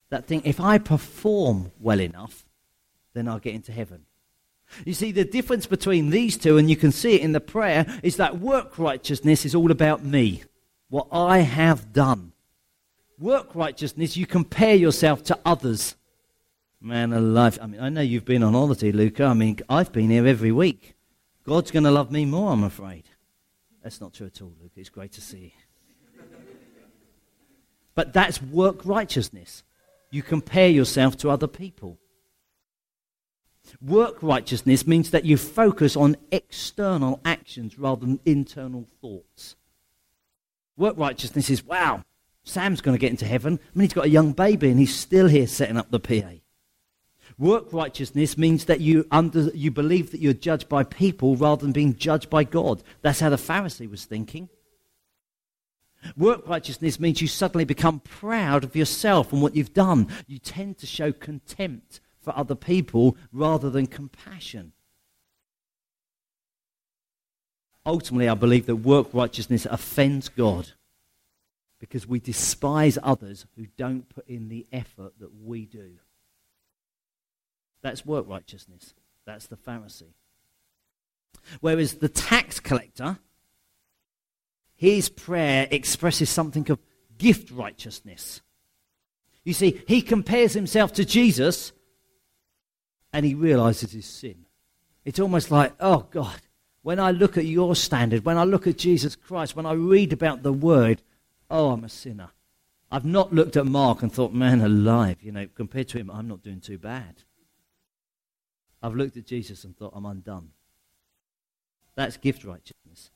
that 0.08 0.26
think 0.26 0.46
if 0.46 0.60
I 0.60 0.78
perform 0.78 1.72
well 1.78 2.00
enough, 2.00 2.46
then 3.12 3.28
I'll 3.28 3.38
get 3.38 3.54
into 3.54 3.72
heaven. 3.72 4.06
You 4.84 4.94
see, 4.94 5.12
the 5.12 5.24
difference 5.24 5.66
between 5.66 6.10
these 6.10 6.36
two, 6.36 6.58
and 6.58 6.68
you 6.68 6.76
can 6.76 6.92
see 6.92 7.14
it 7.14 7.22
in 7.22 7.32
the 7.32 7.40
prayer, 7.40 7.86
is 8.02 8.16
that 8.16 8.38
work 8.38 8.78
righteousness 8.78 9.44
is 9.44 9.54
all 9.54 9.70
about 9.70 10.04
me, 10.04 10.42
what 10.88 11.08
I 11.12 11.38
have 11.38 11.92
done. 11.92 12.32
Work 13.18 13.54
righteousness, 13.54 14.16
you 14.16 14.26
compare 14.26 14.74
yourself 14.74 15.22
to 15.24 15.38
others. 15.44 15.96
Man 16.80 17.12
alive. 17.12 17.58
I 17.62 17.66
mean, 17.66 17.80
I 17.80 17.88
know 17.88 18.00
you've 18.00 18.24
been 18.24 18.42
on 18.42 18.52
holiday, 18.52 18.92
Luca. 18.92 19.24
I 19.24 19.34
mean, 19.34 19.58
I've 19.68 19.92
been 19.92 20.10
here 20.10 20.26
every 20.26 20.52
week. 20.52 20.94
God's 21.44 21.70
going 21.70 21.84
to 21.84 21.90
love 21.90 22.10
me 22.10 22.24
more, 22.24 22.52
I'm 22.52 22.64
afraid. 22.64 23.04
That's 23.82 24.00
not 24.00 24.14
true 24.14 24.26
at 24.26 24.42
all, 24.42 24.52
Luca. 24.60 24.80
It's 24.80 24.88
great 24.88 25.12
to 25.12 25.20
see 25.20 25.54
you. 26.18 26.24
But 27.94 28.12
that's 28.12 28.42
work 28.42 28.84
righteousness. 28.84 29.62
You 30.10 30.22
compare 30.22 30.68
yourself 30.68 31.16
to 31.18 31.30
other 31.30 31.46
people. 31.46 31.98
Work 33.80 34.22
righteousness 34.22 34.86
means 34.86 35.10
that 35.10 35.24
you 35.24 35.36
focus 35.36 35.96
on 35.96 36.16
external 36.30 37.20
actions 37.24 37.78
rather 37.78 38.06
than 38.06 38.20
internal 38.24 38.86
thoughts. 39.00 39.56
Work 40.76 40.96
righteousness 40.98 41.50
is, 41.50 41.64
wow, 41.64 42.02
Sam's 42.44 42.80
going 42.80 42.96
to 42.96 43.00
get 43.00 43.10
into 43.10 43.26
heaven. 43.26 43.58
I 43.62 43.78
mean, 43.78 43.88
he's 43.88 43.94
got 43.94 44.06
a 44.06 44.10
young 44.10 44.32
baby 44.32 44.70
and 44.70 44.78
he's 44.78 44.94
still 44.94 45.26
here 45.26 45.46
setting 45.46 45.76
up 45.76 45.90
the 45.90 46.00
PA. 46.00 46.40
Work 47.38 47.72
righteousness 47.72 48.38
means 48.38 48.66
that 48.66 48.80
you, 48.80 49.06
under, 49.10 49.50
you 49.54 49.70
believe 49.70 50.12
that 50.12 50.20
you're 50.20 50.32
judged 50.32 50.68
by 50.68 50.84
people 50.84 51.36
rather 51.36 51.62
than 51.62 51.72
being 51.72 51.96
judged 51.96 52.30
by 52.30 52.44
God. 52.44 52.82
That's 53.02 53.20
how 53.20 53.30
the 53.30 53.36
Pharisee 53.36 53.90
was 53.90 54.04
thinking. 54.04 54.48
Work 56.16 56.46
righteousness 56.46 57.00
means 57.00 57.22
you 57.22 57.28
suddenly 57.28 57.64
become 57.64 58.00
proud 58.00 58.62
of 58.62 58.76
yourself 58.76 59.32
and 59.32 59.40
what 59.40 59.56
you've 59.56 59.72
done. 59.72 60.08
You 60.26 60.38
tend 60.38 60.78
to 60.78 60.86
show 60.86 61.12
contempt 61.12 62.00
for 62.24 62.36
other 62.36 62.54
people 62.54 63.16
rather 63.32 63.70
than 63.70 63.86
compassion. 63.86 64.72
Ultimately, 67.86 68.28
I 68.28 68.34
believe 68.34 68.66
that 68.66 68.76
work 68.76 69.08
righteousness 69.12 69.66
offends 69.66 70.28
God 70.30 70.72
because 71.78 72.06
we 72.06 72.18
despise 72.18 72.98
others 73.02 73.44
who 73.56 73.66
don't 73.76 74.08
put 74.08 74.26
in 74.26 74.48
the 74.48 74.66
effort 74.72 75.12
that 75.20 75.30
we 75.44 75.66
do. 75.66 75.98
That's 77.82 78.06
work 78.06 78.26
righteousness. 78.26 78.94
That's 79.26 79.46
the 79.46 79.56
Pharisee. 79.56 80.14
Whereas 81.60 81.94
the 81.94 82.08
tax 82.08 82.58
collector, 82.58 83.18
his 84.76 85.10
prayer 85.10 85.68
expresses 85.70 86.30
something 86.30 86.70
of 86.70 86.78
gift 87.18 87.50
righteousness. 87.50 88.40
You 89.44 89.52
see, 89.52 89.82
he 89.86 90.00
compares 90.00 90.54
himself 90.54 90.94
to 90.94 91.04
Jesus 91.04 91.72
and 93.14 93.24
he 93.24 93.32
realizes 93.32 93.92
his 93.92 94.06
sin. 94.06 94.44
It's 95.04 95.20
almost 95.20 95.52
like, 95.52 95.72
oh 95.78 96.08
God, 96.10 96.40
when 96.82 96.98
I 96.98 97.12
look 97.12 97.38
at 97.38 97.46
your 97.46 97.76
standard, 97.76 98.24
when 98.24 98.36
I 98.36 98.42
look 98.42 98.66
at 98.66 98.76
Jesus 98.76 99.14
Christ, 99.14 99.54
when 99.54 99.66
I 99.66 99.72
read 99.72 100.12
about 100.12 100.42
the 100.42 100.52
word, 100.52 101.00
oh, 101.48 101.70
I'm 101.70 101.84
a 101.84 101.88
sinner. 101.88 102.30
I've 102.90 103.04
not 103.04 103.32
looked 103.32 103.56
at 103.56 103.66
Mark 103.66 104.02
and 104.02 104.12
thought, 104.12 104.32
man, 104.32 104.60
alive, 104.60 105.22
you 105.22 105.30
know, 105.30 105.46
compared 105.54 105.88
to 105.90 105.98
him, 105.98 106.10
I'm 106.10 106.26
not 106.26 106.42
doing 106.42 106.60
too 106.60 106.76
bad. 106.76 107.22
I've 108.82 108.96
looked 108.96 109.16
at 109.16 109.26
Jesus 109.26 109.62
and 109.62 109.76
thought, 109.76 109.92
I'm 109.94 110.06
undone. 110.06 110.50
That's 111.94 112.16
gift 112.16 112.42
righteousness. 112.42 113.12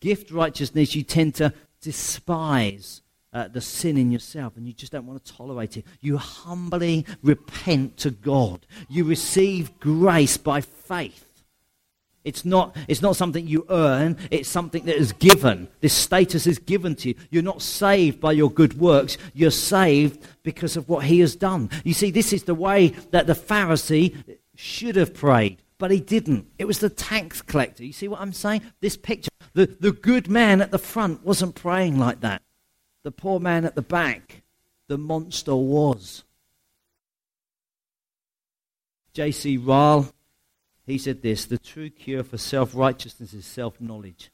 Gift 0.00 0.32
righteousness, 0.32 0.96
you 0.96 1.04
tend 1.04 1.36
to 1.36 1.54
despise 1.80 3.02
uh, 3.34 3.48
the 3.48 3.60
sin 3.60 3.98
in 3.98 4.10
yourself 4.12 4.56
and 4.56 4.66
you 4.66 4.72
just 4.72 4.92
don't 4.92 5.06
want 5.06 5.22
to 5.22 5.32
tolerate 5.32 5.76
it. 5.76 5.84
You 6.00 6.16
humbly 6.16 7.04
repent 7.22 7.96
to 7.98 8.10
God. 8.10 8.64
You 8.88 9.04
receive 9.04 9.78
grace 9.80 10.36
by 10.36 10.60
faith. 10.60 11.20
It's 12.22 12.44
not, 12.44 12.74
it's 12.88 13.02
not 13.02 13.16
something 13.16 13.46
you 13.46 13.66
earn, 13.68 14.16
it's 14.30 14.48
something 14.48 14.86
that 14.86 14.96
is 14.96 15.12
given. 15.12 15.68
This 15.80 15.92
status 15.92 16.46
is 16.46 16.58
given 16.58 16.94
to 16.96 17.10
you. 17.10 17.14
You're 17.30 17.42
not 17.42 17.60
saved 17.60 18.18
by 18.18 18.32
your 18.32 18.50
good 18.50 18.78
works, 18.78 19.18
you're 19.34 19.50
saved 19.50 20.26
because 20.42 20.76
of 20.78 20.88
what 20.88 21.04
he 21.04 21.20
has 21.20 21.36
done. 21.36 21.68
You 21.84 21.92
see, 21.92 22.10
this 22.10 22.32
is 22.32 22.44
the 22.44 22.54
way 22.54 22.88
that 23.10 23.26
the 23.26 23.34
Pharisee 23.34 24.16
should 24.54 24.96
have 24.96 25.12
prayed, 25.12 25.62
but 25.76 25.90
he 25.90 26.00
didn't. 26.00 26.46
It 26.58 26.64
was 26.64 26.78
the 26.78 26.88
tax 26.88 27.42
collector. 27.42 27.84
You 27.84 27.92
see 27.92 28.08
what 28.08 28.22
I'm 28.22 28.32
saying? 28.32 28.62
This 28.80 28.96
picture. 28.96 29.28
The, 29.52 29.66
the 29.66 29.92
good 29.92 30.28
man 30.28 30.62
at 30.62 30.70
the 30.70 30.78
front 30.78 31.24
wasn't 31.26 31.54
praying 31.54 31.98
like 31.98 32.20
that. 32.20 32.40
The 33.04 33.12
poor 33.12 33.38
man 33.38 33.64
at 33.64 33.76
the 33.76 33.82
back, 33.82 34.42
the 34.88 34.98
monster 34.98 35.54
was. 35.54 36.24
J.C. 39.12 39.56
Ryle 39.56 40.12
he 40.86 40.98
said 40.98 41.22
this 41.22 41.46
the 41.46 41.58
true 41.58 41.90
cure 41.90 42.22
for 42.22 42.38
self 42.38 42.74
righteousness 42.74 43.32
is 43.32 43.46
self 43.46 43.80
knowledge. 43.80 44.30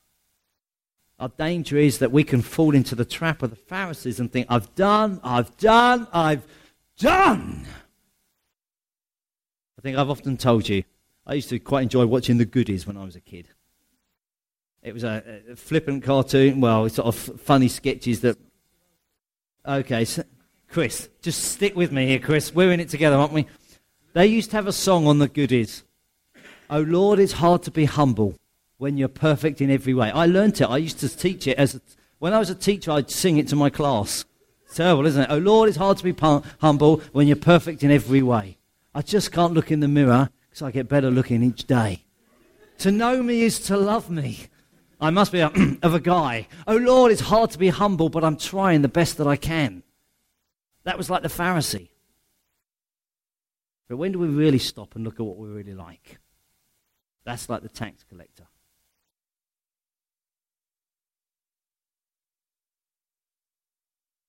Our 1.18 1.28
danger 1.28 1.76
is 1.76 1.98
that 1.98 2.12
we 2.12 2.24
can 2.24 2.40
fall 2.40 2.74
into 2.74 2.94
the 2.94 3.04
trap 3.04 3.42
of 3.42 3.50
the 3.50 3.56
Pharisees 3.56 4.18
and 4.20 4.32
think, 4.32 4.46
I've 4.48 4.74
done, 4.74 5.20
I've 5.22 5.54
done, 5.58 6.08
I've 6.12 6.46
done. 6.98 7.66
I 9.78 9.82
think 9.82 9.98
I've 9.98 10.08
often 10.08 10.38
told 10.38 10.66
you, 10.68 10.82
I 11.26 11.34
used 11.34 11.50
to 11.50 11.58
quite 11.58 11.82
enjoy 11.82 12.06
watching 12.06 12.38
the 12.38 12.46
goodies 12.46 12.86
when 12.86 12.96
I 12.96 13.04
was 13.04 13.16
a 13.16 13.20
kid. 13.20 13.48
It 14.82 14.94
was 14.94 15.04
a, 15.04 15.42
a 15.50 15.56
flippant 15.56 16.04
cartoon, 16.04 16.62
well, 16.62 16.88
sort 16.88 17.06
of 17.08 17.14
funny 17.40 17.68
sketches 17.68 18.20
that. 18.22 18.38
Okay, 19.66 20.04
so, 20.04 20.22
Chris, 20.68 21.08
just 21.20 21.44
stick 21.44 21.76
with 21.76 21.92
me 21.92 22.06
here, 22.06 22.18
Chris. 22.18 22.54
We're 22.54 22.72
in 22.72 22.80
it 22.80 22.88
together, 22.88 23.16
aren't 23.16 23.32
we? 23.32 23.46
They 24.12 24.26
used 24.26 24.50
to 24.50 24.56
have 24.56 24.66
a 24.66 24.72
song 24.72 25.06
on 25.06 25.18
the 25.18 25.28
goodies. 25.28 25.84
Oh 26.68 26.80
Lord, 26.80 27.18
it's 27.18 27.32
hard 27.32 27.62
to 27.64 27.70
be 27.70 27.84
humble 27.84 28.34
when 28.78 28.96
you're 28.96 29.08
perfect 29.08 29.60
in 29.60 29.70
every 29.70 29.92
way. 29.92 30.10
I 30.10 30.26
learnt 30.26 30.60
it. 30.60 30.70
I 30.70 30.78
used 30.78 31.00
to 31.00 31.08
teach 31.08 31.46
it 31.46 31.58
as 31.58 31.74
a, 31.74 31.80
when 32.18 32.32
I 32.32 32.38
was 32.38 32.48
a 32.48 32.54
teacher. 32.54 32.92
I'd 32.92 33.10
sing 33.10 33.36
it 33.38 33.48
to 33.48 33.56
my 33.56 33.70
class. 33.70 34.24
Terrible, 34.72 35.06
isn't 35.06 35.22
it? 35.22 35.30
Oh 35.30 35.38
Lord, 35.38 35.68
it's 35.68 35.78
hard 35.78 35.98
to 35.98 36.04
be 36.04 36.14
humble 36.60 37.02
when 37.12 37.26
you're 37.26 37.36
perfect 37.36 37.82
in 37.82 37.90
every 37.90 38.22
way. 38.22 38.58
I 38.94 39.02
just 39.02 39.32
can't 39.32 39.52
look 39.52 39.70
in 39.70 39.80
the 39.80 39.88
mirror 39.88 40.30
because 40.48 40.62
I 40.62 40.70
get 40.70 40.88
better 40.88 41.10
looking 41.10 41.42
each 41.42 41.66
day. 41.66 42.04
To 42.78 42.90
know 42.90 43.22
me 43.22 43.42
is 43.42 43.60
to 43.60 43.76
love 43.76 44.10
me. 44.10 44.46
I 45.00 45.10
must 45.10 45.32
be 45.32 45.40
a, 45.40 45.46
of 45.82 45.94
a 45.94 46.00
guy. 46.00 46.46
Oh 46.66 46.76
Lord, 46.76 47.12
it's 47.12 47.22
hard 47.22 47.50
to 47.52 47.58
be 47.58 47.68
humble, 47.68 48.08
but 48.08 48.24
I'm 48.24 48.36
trying 48.36 48.82
the 48.82 48.88
best 48.88 49.16
that 49.18 49.26
I 49.26 49.36
can. 49.36 49.82
That 50.84 50.98
was 50.98 51.10
like 51.10 51.22
the 51.22 51.28
Pharisee. 51.28 51.88
But 53.88 53.96
when 53.96 54.12
do 54.12 54.18
we 54.18 54.28
really 54.28 54.58
stop 54.58 54.94
and 54.94 55.04
look 55.04 55.18
at 55.18 55.26
what 55.26 55.36
we're 55.36 55.48
really 55.48 55.74
like? 55.74 56.18
That's 57.24 57.48
like 57.48 57.62
the 57.62 57.68
tax 57.68 58.04
collector. 58.08 58.46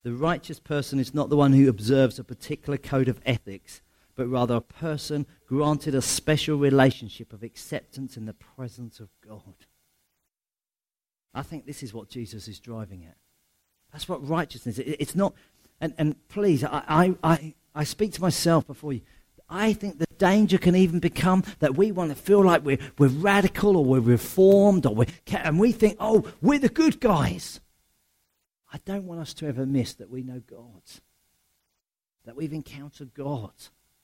The 0.04 0.14
righteous 0.14 0.60
person 0.60 1.00
is 1.00 1.14
not 1.14 1.30
the 1.30 1.38
one 1.38 1.54
who 1.54 1.70
observes 1.70 2.18
a 2.18 2.24
particular 2.24 2.78
code 2.78 3.08
of 3.08 3.22
ethics, 3.24 3.82
but 4.16 4.28
rather 4.28 4.56
a 4.56 4.62
person 4.62 5.28
granted 5.48 5.94
a 5.94 6.02
special 6.02 6.58
relationship 6.58 7.32
of 7.34 7.44
acceptance 7.44 8.18
in 8.18 8.26
the 8.26 8.34
presence 8.34 9.00
of 9.00 9.10
God. 9.26 9.68
I 11.34 11.42
think 11.44 11.66
this 11.66 11.84
is 11.84 11.94
what 11.94 12.10
Jesus 12.10 12.48
is 12.48 12.60
driving 12.60 13.06
at. 13.06 13.16
That's 13.92 14.08
what 14.08 14.28
righteousness 14.28 14.80
is. 14.80 14.96
It's 15.00 15.16
not, 15.16 15.34
and, 15.80 15.94
and 15.98 16.28
please, 16.30 16.64
I, 16.64 16.84
I, 16.88 17.16
I, 17.24 17.54
I 17.74 17.84
speak 17.84 18.14
to 18.14 18.22
myself 18.22 18.68
before 18.68 18.94
you. 18.94 19.02
I 19.50 19.74
think 19.74 20.00
the 20.00 20.06
danger 20.18 20.58
can 20.58 20.76
even 20.76 21.00
become 21.00 21.44
that 21.60 21.76
we 21.76 21.92
want 21.92 22.10
to 22.10 22.16
feel 22.16 22.44
like 22.44 22.64
we're, 22.64 22.80
we're 22.98 23.10
radical 23.10 23.76
or 23.76 23.84
we're 23.84 24.00
reformed 24.00 24.86
or 24.86 24.96
we're, 24.96 25.08
and 25.28 25.60
we 25.60 25.74
think, 25.74 25.98
oh, 26.00 26.26
we're 26.42 26.60
the 26.60 26.70
good 26.70 27.02
guys. 27.02 27.60
I 28.72 28.80
don't 28.86 29.06
want 29.06 29.20
us 29.20 29.34
to 29.36 29.48
ever 29.48 29.66
miss 29.66 29.94
that 29.96 30.10
we 30.10 30.24
know 30.24 30.42
God, 30.50 30.84
that 32.26 32.38
we've 32.38 32.54
encountered 32.54 33.14
God, 33.14 33.52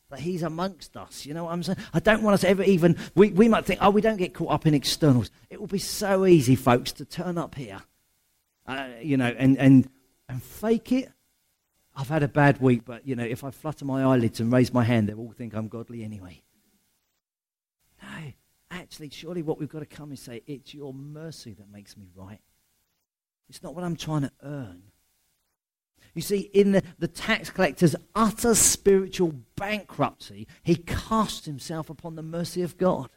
that 0.10 0.20
He's 0.20 0.43
amongst 0.43 0.96
us. 0.98 1.26
You 1.26 1.34
know 1.34 1.46
what 1.46 1.54
I'm 1.54 1.63
saying? 1.63 1.80
I 1.93 2.00
don't 2.00 2.24
want 2.24 2.36
us 2.36 2.43
ever 2.43 2.63
even, 2.63 2.98
we, 3.15 3.30
we 3.32 3.48
might 3.48 3.65
think, 3.65 3.80
oh, 3.82 3.89
we 3.89 4.02
don't 4.02 4.17
get 4.17 4.34
caught 4.34 4.52
up 4.52 4.65
in 4.65 4.74
externals. 4.74 5.32
It 5.50 5.60
will 5.60 5.67
be 5.67 5.80
so 5.80 6.26
easy, 6.26 6.56
folks, 6.56 6.91
to 6.93 7.06
turn 7.06 7.38
up 7.38 7.56
here, 7.56 7.82
uh, 8.65 8.88
you 9.02 9.17
know, 9.17 9.34
and, 9.38 9.58
and, 9.58 9.89
and 10.30 10.41
fake 10.41 10.91
it 10.91 11.12
I've 11.98 12.10
had 12.10 12.22
a 12.22 12.28
bad 12.28 12.62
week, 12.62 12.86
but 12.86 13.08
you 13.08 13.15
know, 13.15 13.24
if 13.24 13.43
I 13.43 13.50
flutter 13.50 13.84
my 13.84 14.04
eyelids 14.04 14.39
and 14.39 14.54
raise 14.54 14.72
my 14.72 14.84
hand, 14.84 15.10
they'll 15.10 15.20
all 15.20 15.34
think 15.36 15.56
I'm 15.56 15.67
godly 15.67 16.04
anyway. 16.04 16.43
No, 18.04 18.34
actually, 18.70 19.10
surely 19.10 19.41
what 19.41 19.58
we've 19.60 19.67
got 19.67 19.80
to 19.80 19.88
come 19.88 20.10
and 20.10 20.20
say, 20.20 20.43
it's 20.46 20.76
your 20.76 20.93
mercy 20.93 21.54
that 21.54 21.72
makes 21.72 21.98
me 21.98 22.10
right. 22.13 22.39
It's 23.50 23.63
not 23.63 23.74
what 23.74 23.84
I'm 23.84 23.96
trying 23.96 24.22
to 24.22 24.32
earn. 24.43 24.84
You 26.17 26.23
see, 26.23 26.49
in 26.51 26.71
the, 26.71 26.82
the 26.97 27.08
tax 27.08 27.51
collector's 27.51 27.95
utter 28.15 28.56
spiritual 28.56 29.36
bankruptcy, 29.56 30.47
he 30.63 30.73
cast 30.75 31.45
himself 31.45 31.91
upon 31.91 32.15
the 32.15 32.23
mercy 32.23 32.63
of 32.63 32.75
God. 32.75 33.12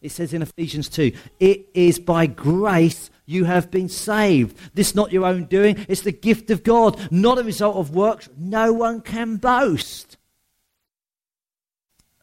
It 0.00 0.10
says 0.10 0.34
in 0.34 0.42
Ephesians 0.42 0.88
2, 0.88 1.12
it 1.38 1.68
is 1.74 2.00
by 2.00 2.26
grace 2.26 3.08
you 3.24 3.44
have 3.44 3.70
been 3.70 3.88
saved. 3.88 4.58
This 4.74 4.96
not 4.96 5.12
your 5.12 5.24
own 5.24 5.44
doing, 5.44 5.86
it's 5.88 6.00
the 6.00 6.10
gift 6.10 6.50
of 6.50 6.64
God, 6.64 6.98
not 7.12 7.38
a 7.38 7.44
result 7.44 7.76
of 7.76 7.94
works. 7.94 8.28
No 8.36 8.72
one 8.72 9.00
can 9.00 9.36
boast. 9.36 10.16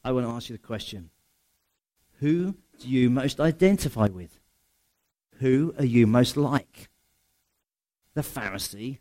I 0.04 0.12
want 0.12 0.28
to 0.28 0.34
ask 0.34 0.50
you 0.50 0.58
the 0.58 0.62
question 0.62 1.10
Who 2.20 2.58
do 2.80 2.90
you 2.90 3.10
most 3.10 3.40
identify 3.40 4.08
with? 4.08 4.42
Who 5.38 5.74
are 5.80 5.86
you 5.86 6.06
most 6.06 6.36
like? 6.36 6.89
The 8.20 8.42
Pharisee 8.42 8.98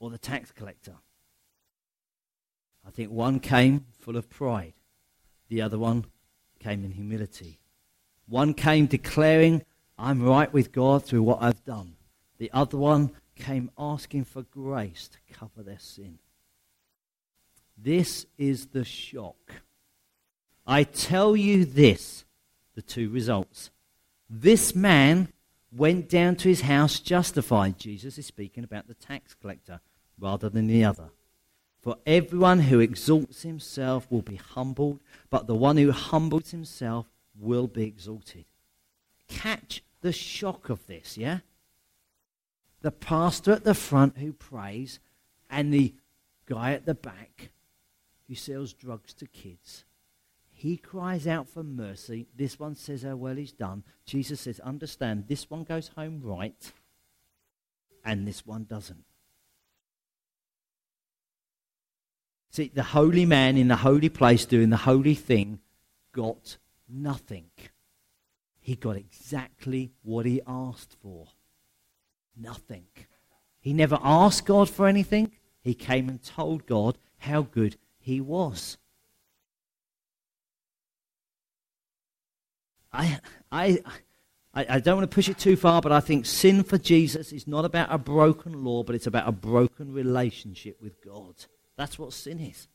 or 0.00 0.10
the 0.10 0.18
tax 0.18 0.50
collector? 0.50 0.96
I 2.84 2.90
think 2.90 3.12
one 3.12 3.38
came 3.38 3.86
full 4.00 4.16
of 4.16 4.28
pride, 4.28 4.72
the 5.48 5.62
other 5.62 5.78
one 5.78 6.06
came 6.58 6.84
in 6.84 6.90
humility. 6.90 7.60
One 8.26 8.54
came 8.54 8.86
declaring, 8.86 9.62
I'm 9.96 10.24
right 10.24 10.52
with 10.52 10.72
God 10.72 11.04
through 11.04 11.22
what 11.22 11.40
I've 11.40 11.64
done. 11.64 11.94
The 12.38 12.50
other 12.52 12.76
one 12.76 13.12
came 13.36 13.70
asking 13.78 14.24
for 14.24 14.42
grace 14.42 15.08
to 15.08 15.32
cover 15.32 15.62
their 15.62 15.78
sin. 15.78 16.18
This 17.78 18.26
is 18.36 18.66
the 18.66 18.84
shock. 18.84 19.62
I 20.66 20.82
tell 20.82 21.36
you 21.36 21.64
this 21.64 22.24
the 22.74 22.82
two 22.82 23.10
results. 23.10 23.70
This 24.28 24.74
man 24.74 25.32
went 25.72 26.08
down 26.08 26.36
to 26.36 26.48
his 26.48 26.62
house 26.62 27.00
justified. 27.00 27.78
Jesus 27.78 28.18
is 28.18 28.26
speaking 28.26 28.64
about 28.64 28.88
the 28.88 28.94
tax 28.94 29.34
collector 29.34 29.80
rather 30.18 30.48
than 30.48 30.66
the 30.66 30.84
other. 30.84 31.10
For 31.80 31.96
everyone 32.04 32.60
who 32.60 32.80
exalts 32.80 33.42
himself 33.42 34.10
will 34.10 34.22
be 34.22 34.36
humbled, 34.36 35.00
but 35.30 35.46
the 35.46 35.54
one 35.54 35.76
who 35.78 35.92
humbles 35.92 36.50
himself 36.50 37.06
will 37.38 37.66
be 37.66 37.84
exalted. 37.84 38.44
Catch 39.28 39.82
the 40.02 40.12
shock 40.12 40.68
of 40.68 40.86
this, 40.86 41.16
yeah? 41.16 41.38
The 42.82 42.90
pastor 42.90 43.52
at 43.52 43.64
the 43.64 43.74
front 43.74 44.18
who 44.18 44.32
prays, 44.32 45.00
and 45.48 45.72
the 45.72 45.94
guy 46.46 46.72
at 46.72 46.84
the 46.84 46.94
back 46.94 47.50
who 48.28 48.34
sells 48.34 48.72
drugs 48.72 49.14
to 49.14 49.26
kids. 49.26 49.84
He 50.60 50.76
cries 50.76 51.26
out 51.26 51.48
for 51.48 51.62
mercy. 51.62 52.28
This 52.36 52.58
one 52.58 52.74
says 52.74 53.02
how 53.02 53.16
well 53.16 53.36
he's 53.36 53.50
done. 53.50 53.82
Jesus 54.04 54.42
says, 54.42 54.60
understand, 54.60 55.24
this 55.26 55.48
one 55.48 55.64
goes 55.64 55.88
home 55.96 56.20
right, 56.22 56.72
and 58.04 58.28
this 58.28 58.44
one 58.44 58.64
doesn't. 58.64 59.04
See, 62.50 62.70
the 62.74 62.82
holy 62.82 63.24
man 63.24 63.56
in 63.56 63.68
the 63.68 63.76
holy 63.76 64.10
place 64.10 64.44
doing 64.44 64.68
the 64.68 64.76
holy 64.76 65.14
thing 65.14 65.60
got 66.12 66.58
nothing. 66.86 67.48
He 68.60 68.76
got 68.76 68.96
exactly 68.96 69.92
what 70.02 70.26
he 70.26 70.42
asked 70.46 70.94
for. 71.00 71.28
Nothing. 72.36 72.84
He 73.60 73.72
never 73.72 73.98
asked 74.02 74.44
God 74.44 74.68
for 74.68 74.86
anything. 74.86 75.32
He 75.62 75.72
came 75.72 76.10
and 76.10 76.22
told 76.22 76.66
God 76.66 76.98
how 77.16 77.40
good 77.40 77.78
he 77.98 78.20
was. 78.20 78.76
I, 82.92 83.18
I, 83.50 83.78
I, 84.52 84.80
don't 84.80 84.96
want 84.96 85.10
to 85.10 85.14
push 85.14 85.28
it 85.28 85.38
too 85.38 85.56
far, 85.56 85.80
but 85.80 85.92
I 85.92 86.00
think 86.00 86.26
sin 86.26 86.64
for 86.64 86.76
Jesus 86.76 87.32
is 87.32 87.46
not 87.46 87.64
about 87.64 87.92
a 87.92 87.98
broken 87.98 88.64
law, 88.64 88.82
but 88.82 88.94
it's 88.94 89.06
about 89.06 89.28
a 89.28 89.32
broken 89.32 89.92
relationship 89.92 90.80
with 90.82 91.04
God. 91.04 91.34
That's 91.76 91.98
what 91.98 92.12
sin 92.12 92.40
is. 92.40 92.68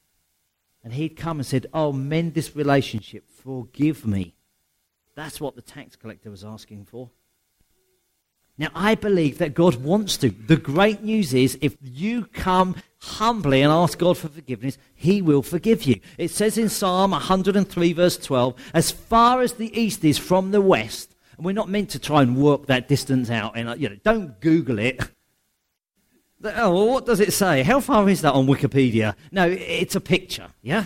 And 0.84 0.94
he'd 0.94 1.18
come 1.18 1.40
and 1.40 1.46
said, 1.46 1.66
Oh, 1.74 1.92
mend 1.92 2.34
this 2.34 2.56
relationship. 2.56 3.30
Forgive 3.30 4.06
me. 4.06 4.36
That's 5.16 5.42
what 5.42 5.56
the 5.56 5.62
tax 5.62 5.96
collector 5.96 6.30
was 6.30 6.44
asking 6.44 6.86
for. 6.86 7.10
Now, 8.58 8.70
I 8.74 8.96
believe 8.96 9.38
that 9.40 9.54
God 9.54 9.76
wants 9.76 10.16
to. 10.18 10.30
The 10.30 10.56
great 10.56 11.04
news 11.04 11.34
is 11.34 11.58
if 11.62 11.76
you 11.82 12.26
come 12.26 12.76
humbly 13.00 13.62
and 13.62 13.72
ask 13.72 14.00
God 14.00 14.18
for 14.18 14.30
forgiveness, 14.30 14.78
He 14.94 15.22
will 15.22 15.42
forgive 15.42 15.84
you. 15.84 16.00
It 16.18 16.32
says 16.32 16.58
in 16.58 16.70
Psalm 16.70 17.12
103, 17.12 17.94
verse 17.94 18.18
12, 18.18 18.56
as 18.74 18.92
far 18.92 19.42
as 19.42 19.54
the 19.54 19.78
east 19.78 20.06
is 20.06 20.18
from 20.18 20.52
the 20.52 20.62
west, 20.62 21.16
and 21.36 21.46
we're 21.46 21.52
not 21.52 21.70
meant 21.70 21.90
to 21.92 22.00
try 22.00 22.22
and 22.22 22.38
work 22.38 22.68
that 22.68 22.88
distance 22.88 23.30
out, 23.30 23.58
and 23.58 23.80
you 23.80 23.90
know, 23.90 23.98
don't 24.04 24.40
Google 24.40 24.80
it. 24.80 25.02
Oh, 26.44 26.86
what 26.86 27.06
does 27.06 27.20
it 27.20 27.34
say? 27.34 27.64
How 27.64 27.82
far 27.82 28.08
is 28.08 28.22
that 28.22 28.34
on 28.34 28.48
Wikipedia? 28.48 29.16
No, 29.32 29.48
it's 29.50 29.96
a 29.96 30.02
picture, 30.02 30.50
yeah? 30.62 30.86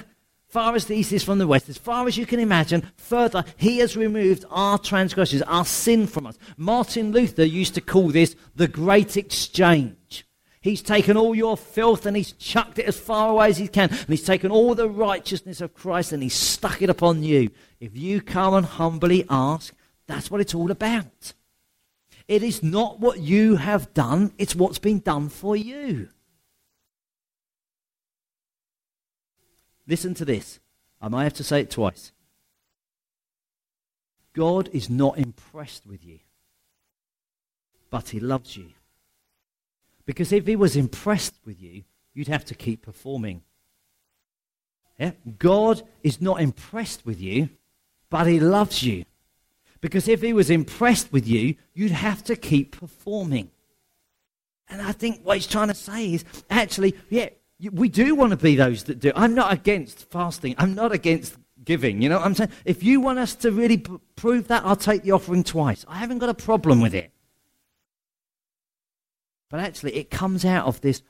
Far 0.49 0.73
as 0.73 0.85
the 0.85 0.95
east 0.95 1.13
is 1.13 1.23
from 1.23 1.37
the 1.37 1.45
west, 1.45 1.69
as 1.69 1.77
far 1.77 2.07
as 2.07 2.17
you 2.17 2.25
can 2.25 2.39
imagine, 2.39 2.91
further, 2.97 3.45
he 3.55 3.77
has 3.77 3.95
removed 3.95 4.45
our 4.49 4.79
transgressions, 4.79 5.43
our 5.43 5.63
sin 5.63 6.07
from 6.07 6.25
us. 6.25 6.39
Martin 6.57 7.11
Luther 7.11 7.45
used 7.45 7.75
to 7.75 7.81
call 7.81 8.07
this 8.07 8.35
the 8.55 8.67
great 8.67 9.15
exchange. 9.15 10.25
He's 10.61 10.81
taken 10.81 11.15
all 11.15 11.35
your 11.35 11.55
filth 11.55 12.07
and 12.07 12.17
he's 12.17 12.31
chucked 12.31 12.79
it 12.79 12.87
as 12.87 12.99
far 12.99 13.29
away 13.29 13.49
as 13.49 13.57
he 13.57 13.67
can. 13.67 13.89
And 13.91 14.07
he's 14.07 14.25
taken 14.25 14.49
all 14.49 14.73
the 14.73 14.89
righteousness 14.89 15.61
of 15.61 15.75
Christ 15.75 16.13
and 16.13 16.23
he's 16.23 16.33
stuck 16.33 16.81
it 16.81 16.89
upon 16.89 17.21
you. 17.21 17.51
If 17.79 17.95
you 17.95 18.19
come 18.19 18.55
and 18.55 18.65
humbly 18.65 19.25
ask, 19.29 19.73
that's 20.07 20.31
what 20.31 20.41
it's 20.41 20.55
all 20.55 20.71
about. 20.71 21.33
It 22.27 22.41
is 22.41 22.63
not 22.63 22.99
what 22.99 23.19
you 23.19 23.55
have 23.57 23.93
done, 23.93 24.33
it's 24.39 24.55
what's 24.55 24.79
been 24.79 24.99
done 24.99 25.29
for 25.29 25.55
you. 25.55 26.09
Listen 29.89 30.13
to 30.13 30.23
this. 30.23 30.59
I 31.01 31.09
might 31.09 31.25
have 31.25 31.33
to 31.33 31.43
say 31.43 31.61
it 31.61 31.71
twice. 31.71 32.13
God 34.33 34.69
is 34.71 34.89
not 34.89 35.17
impressed 35.17 35.85
with 35.85 36.05
you, 36.05 36.19
but 37.89 38.09
He 38.09 38.19
loves 38.19 38.55
you. 38.55 38.69
Because 40.05 40.31
if 40.31 40.47
He 40.47 40.55
was 40.55 40.77
impressed 40.77 41.35
with 41.43 41.61
you, 41.61 41.83
you'd 42.13 42.27
have 42.27 42.45
to 42.45 42.55
keep 42.55 42.83
performing. 42.83 43.41
Yeah? 44.97 45.11
God 45.37 45.81
is 46.03 46.21
not 46.21 46.39
impressed 46.39 47.05
with 47.05 47.19
you, 47.19 47.49
but 48.09 48.27
He 48.27 48.39
loves 48.39 48.83
you. 48.83 49.03
Because 49.81 50.07
if 50.07 50.21
he 50.21 50.33
was 50.33 50.49
impressed 50.49 51.11
with 51.11 51.27
you, 51.27 51.55
you'd 51.73 51.91
have 51.91 52.23
to 52.25 52.35
keep 52.35 52.77
performing. 52.77 53.49
And 54.67 54.81
I 54.81 54.91
think 54.91 55.21
what 55.23 55.37
he's 55.37 55.47
trying 55.47 55.69
to 55.69 55.73
say 55.73 56.13
is 56.13 56.25
actually, 56.49 56.95
yeah, 57.09 57.29
we 57.59 57.89
do 57.89 58.15
want 58.15 58.31
to 58.31 58.37
be 58.37 58.55
those 58.55 58.83
that 58.85 58.99
do. 58.99 59.11
I'm 59.15 59.35
not 59.35 59.51
against 59.51 60.09
fasting. 60.09 60.55
I'm 60.57 60.75
not 60.75 60.91
against 60.91 61.37
giving. 61.63 62.01
You 62.01 62.09
know 62.09 62.17
what 62.17 62.25
I'm 62.25 62.35
saying? 62.35 62.51
If 62.65 62.83
you 62.83 63.01
want 63.01 63.19
us 63.19 63.35
to 63.35 63.51
really 63.51 63.77
p- 63.77 63.97
prove 64.15 64.47
that, 64.47 64.63
I'll 64.65 64.75
take 64.75 65.03
the 65.03 65.11
offering 65.11 65.43
twice. 65.43 65.85
I 65.87 65.97
haven't 65.97 66.19
got 66.19 66.29
a 66.29 66.33
problem 66.33 66.79
with 66.79 66.95
it. 66.95 67.11
But 69.49 69.59
actually, 69.59 69.95
it 69.95 70.09
comes 70.09 70.45
out 70.45 70.67
of 70.67 70.81
this 70.81 71.01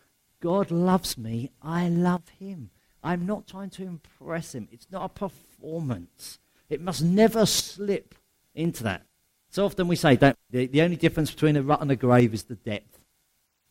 God 0.42 0.72
loves 0.72 1.18
me, 1.18 1.52
I 1.62 1.90
love 1.90 2.28
him. 2.40 2.70
I'm 3.04 3.26
not 3.26 3.48
trying 3.48 3.70
to 3.72 3.84
impress 3.84 4.56
him. 4.56 4.68
It's 4.72 4.88
not 4.92 5.06
a 5.06 5.10
performance. 5.10 6.40
It 6.70 6.82
must 6.82 7.02
never 7.04 7.46
slip 7.46 8.16
into 8.54 8.84
that. 8.84 9.04
So 9.50 9.66
often 9.66 9.88
we 9.88 9.96
say 9.96 10.16
the, 10.16 10.36
the 10.50 10.82
only 10.82 10.96
difference 10.96 11.32
between 11.32 11.56
a 11.56 11.64
rut 11.64 11.82
and 11.82 11.92
a 11.92 11.96
grave 11.96 12.34
is 12.34 12.44
the 12.44 12.56
depth. 12.56 12.99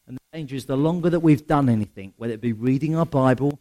And 0.08 0.16
the 0.16 0.38
danger 0.38 0.56
is 0.56 0.64
the 0.64 0.76
longer 0.76 1.10
that 1.10 1.20
we've 1.20 1.46
done 1.46 1.68
anything, 1.68 2.14
whether 2.16 2.32
it 2.32 2.40
be 2.40 2.54
reading 2.54 2.96
our 2.96 3.06
Bible, 3.06 3.60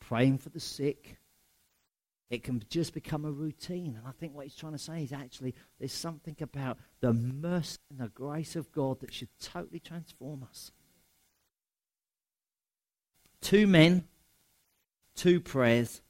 praying 0.00 0.38
for 0.38 0.48
the 0.48 0.60
sick, 0.60 1.18
it 2.30 2.42
can 2.42 2.64
just 2.70 2.94
become 2.94 3.26
a 3.26 3.30
routine. 3.30 3.94
And 3.98 4.08
I 4.08 4.12
think 4.12 4.34
what 4.34 4.46
he's 4.46 4.56
trying 4.56 4.72
to 4.72 4.78
say 4.78 5.02
is 5.02 5.12
actually 5.12 5.54
there's 5.78 5.92
something 5.92 6.34
about 6.40 6.78
the 7.00 7.12
mercy 7.12 7.78
and 7.90 8.00
the 8.00 8.08
grace 8.08 8.56
of 8.56 8.72
God 8.72 9.00
that 9.00 9.12
should 9.12 9.28
totally 9.38 9.78
transform 9.78 10.42
us. 10.48 10.72
Two 13.42 13.66
men, 13.66 14.04
two 15.14 15.40
prayers, 15.40 16.00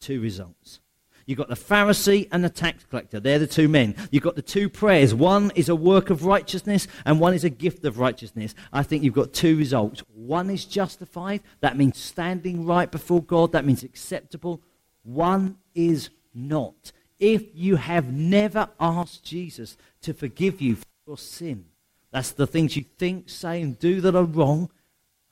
two 0.00 0.20
results. 0.20 0.80
You've 1.26 1.38
got 1.38 1.48
the 1.48 1.54
Pharisee 1.54 2.28
and 2.32 2.42
the 2.42 2.50
tax 2.50 2.84
collector. 2.84 3.20
They're 3.20 3.38
the 3.38 3.46
two 3.46 3.68
men. 3.68 3.94
You've 4.10 4.22
got 4.22 4.36
the 4.36 4.42
two 4.42 4.68
prayers. 4.68 5.14
One 5.14 5.52
is 5.54 5.68
a 5.68 5.76
work 5.76 6.10
of 6.10 6.24
righteousness 6.24 6.88
and 7.04 7.20
one 7.20 7.34
is 7.34 7.44
a 7.44 7.50
gift 7.50 7.84
of 7.84 7.98
righteousness. 7.98 8.54
I 8.72 8.82
think 8.82 9.02
you've 9.02 9.14
got 9.14 9.32
two 9.32 9.56
results. 9.56 10.02
One 10.14 10.50
is 10.50 10.64
justified. 10.64 11.42
That 11.60 11.76
means 11.76 11.98
standing 11.98 12.66
right 12.66 12.90
before 12.90 13.22
God. 13.22 13.52
That 13.52 13.64
means 13.64 13.82
acceptable. 13.82 14.62
One 15.02 15.58
is 15.74 16.10
not. 16.34 16.92
If 17.18 17.44
you 17.54 17.76
have 17.76 18.12
never 18.12 18.68
asked 18.80 19.24
Jesus 19.24 19.76
to 20.02 20.12
forgive 20.12 20.60
you 20.60 20.76
for 20.76 20.86
your 21.06 21.18
sin, 21.18 21.66
that's 22.10 22.32
the 22.32 22.46
things 22.46 22.76
you 22.76 22.84
think, 22.98 23.28
say, 23.30 23.62
and 23.62 23.78
do 23.78 24.00
that 24.00 24.14
are 24.14 24.24
wrong, 24.24 24.70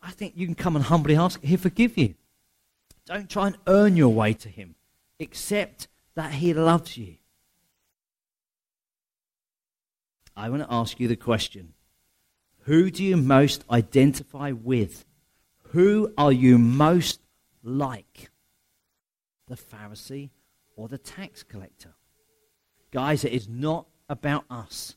I 0.00 0.12
think 0.12 0.34
you 0.36 0.46
can 0.46 0.54
come 0.54 0.76
and 0.76 0.84
humbly 0.84 1.16
ask, 1.16 1.42
He'll 1.42 1.58
forgive 1.58 1.98
you. 1.98 2.14
Don't 3.06 3.28
try 3.28 3.48
and 3.48 3.58
earn 3.66 3.96
your 3.96 4.14
way 4.14 4.32
to 4.34 4.48
Him 4.48 4.76
except 5.20 5.86
that 6.16 6.32
He 6.32 6.52
loves 6.52 6.96
you. 6.96 7.16
I 10.36 10.48
want 10.48 10.62
to 10.62 10.72
ask 10.72 10.98
you 10.98 11.06
the 11.06 11.16
question 11.16 11.74
Who 12.60 12.90
do 12.90 13.04
you 13.04 13.16
most 13.16 13.64
identify 13.70 14.50
with? 14.50 15.04
Who 15.68 16.12
are 16.18 16.32
you 16.32 16.58
most 16.58 17.20
like? 17.62 18.30
The 19.46 19.56
Pharisee 19.56 20.30
or 20.76 20.88
the 20.88 20.98
tax 20.98 21.42
collector? 21.42 21.94
Guys, 22.90 23.24
it 23.24 23.32
is 23.32 23.48
not 23.48 23.86
about 24.08 24.44
us. 24.50 24.96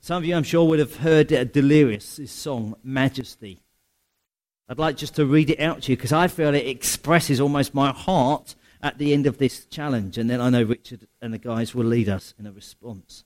Some 0.00 0.16
of 0.16 0.24
you, 0.24 0.34
I'm 0.34 0.42
sure, 0.42 0.66
would 0.66 0.80
have 0.80 0.96
heard 0.96 1.28
Delirious' 1.52 2.30
song, 2.32 2.74
Majesty. 2.82 3.61
I'd 4.68 4.78
like 4.78 4.96
just 4.96 5.16
to 5.16 5.26
read 5.26 5.50
it 5.50 5.60
out 5.60 5.82
to 5.82 5.92
you 5.92 5.96
because 5.96 6.12
I 6.12 6.28
feel 6.28 6.54
it 6.54 6.66
expresses 6.66 7.40
almost 7.40 7.74
my 7.74 7.92
heart 7.92 8.54
at 8.82 8.98
the 8.98 9.12
end 9.12 9.26
of 9.26 9.38
this 9.38 9.66
challenge. 9.66 10.18
And 10.18 10.28
then 10.28 10.40
I 10.40 10.50
know 10.50 10.62
Richard 10.62 11.06
and 11.20 11.32
the 11.32 11.38
guys 11.38 11.74
will 11.74 11.84
lead 11.84 12.08
us 12.08 12.34
in 12.38 12.46
a 12.46 12.52
response. 12.52 13.24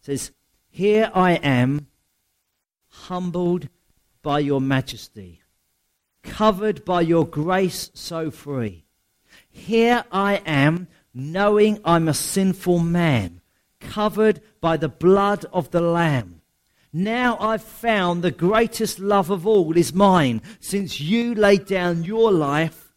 It 0.00 0.06
says, 0.06 0.32
Here 0.68 1.10
I 1.14 1.32
am, 1.34 1.88
humbled 2.88 3.68
by 4.22 4.40
your 4.40 4.60
majesty, 4.60 5.42
covered 6.22 6.84
by 6.84 7.00
your 7.00 7.26
grace 7.26 7.90
so 7.94 8.30
free. 8.30 8.84
Here 9.48 10.04
I 10.10 10.42
am, 10.46 10.88
knowing 11.14 11.80
I'm 11.84 12.08
a 12.08 12.14
sinful 12.14 12.80
man, 12.80 13.40
covered 13.80 14.40
by 14.60 14.76
the 14.76 14.88
blood 14.88 15.46
of 15.52 15.70
the 15.70 15.80
Lamb. 15.80 16.35
Now 16.92 17.36
I've 17.38 17.62
found 17.62 18.22
the 18.22 18.30
greatest 18.30 18.98
love 18.98 19.30
of 19.30 19.46
all 19.46 19.76
is 19.76 19.92
mine, 19.92 20.42
since 20.60 21.00
you 21.00 21.34
laid 21.34 21.66
down 21.66 22.04
your 22.04 22.32
life, 22.32 22.94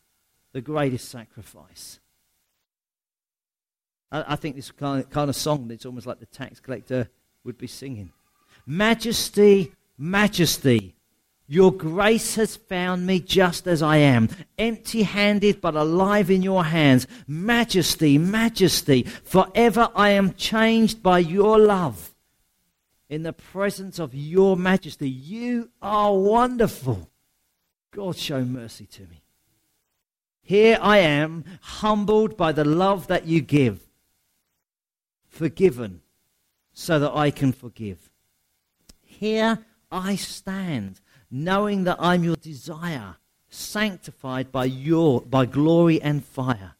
the 0.53 0.61
greatest 0.61 1.09
sacrifice. 1.09 1.99
I, 4.11 4.33
I 4.33 4.35
think 4.35 4.55
this 4.55 4.71
kind 4.71 5.03
of, 5.03 5.09
kind 5.09 5.29
of 5.29 5.35
song 5.35 5.67
that's 5.67 5.85
almost 5.85 6.07
like 6.07 6.19
the 6.19 6.25
tax 6.25 6.59
collector 6.59 7.09
would 7.43 7.57
be 7.57 7.67
singing. 7.67 8.11
Majesty, 8.65 9.73
majesty, 9.97 10.95
your 11.47 11.73
grace 11.73 12.35
has 12.35 12.55
found 12.55 13.07
me 13.07 13.19
just 13.19 13.65
as 13.65 13.81
I 13.81 13.97
am, 13.97 14.29
empty 14.59 15.01
handed 15.01 15.61
but 15.61 15.75
alive 15.75 16.29
in 16.29 16.43
your 16.43 16.63
hands. 16.63 17.07
Majesty, 17.27 18.19
majesty, 18.19 19.03
forever 19.03 19.89
I 19.95 20.11
am 20.11 20.35
changed 20.35 21.01
by 21.01 21.19
your 21.19 21.57
love. 21.57 22.08
In 23.09 23.23
the 23.23 23.33
presence 23.33 23.97
of 23.97 24.13
your 24.13 24.55
majesty, 24.55 25.09
you 25.09 25.71
are 25.81 26.15
wonderful. 26.15 27.09
God, 27.91 28.15
show 28.15 28.45
mercy 28.45 28.85
to 28.85 29.01
me. 29.03 29.23
Here 30.43 30.77
I 30.81 30.99
am, 30.99 31.43
humbled 31.61 32.37
by 32.37 32.51
the 32.51 32.65
love 32.65 33.07
that 33.07 33.25
you 33.25 33.41
give, 33.41 33.81
forgiven 35.27 36.01
so 36.73 36.99
that 36.99 37.15
I 37.15 37.31
can 37.31 37.51
forgive. 37.51 38.09
Here 39.03 39.65
I 39.91 40.15
stand 40.15 41.01
knowing 41.31 41.83
that 41.83 41.97
I'm 41.99 42.23
your 42.23 42.35
desire, 42.35 43.17
sanctified 43.49 44.51
by 44.51 44.65
your 44.65 45.21
by 45.21 45.45
glory 45.45 46.01
and 46.01 46.23
fire. 46.23 46.75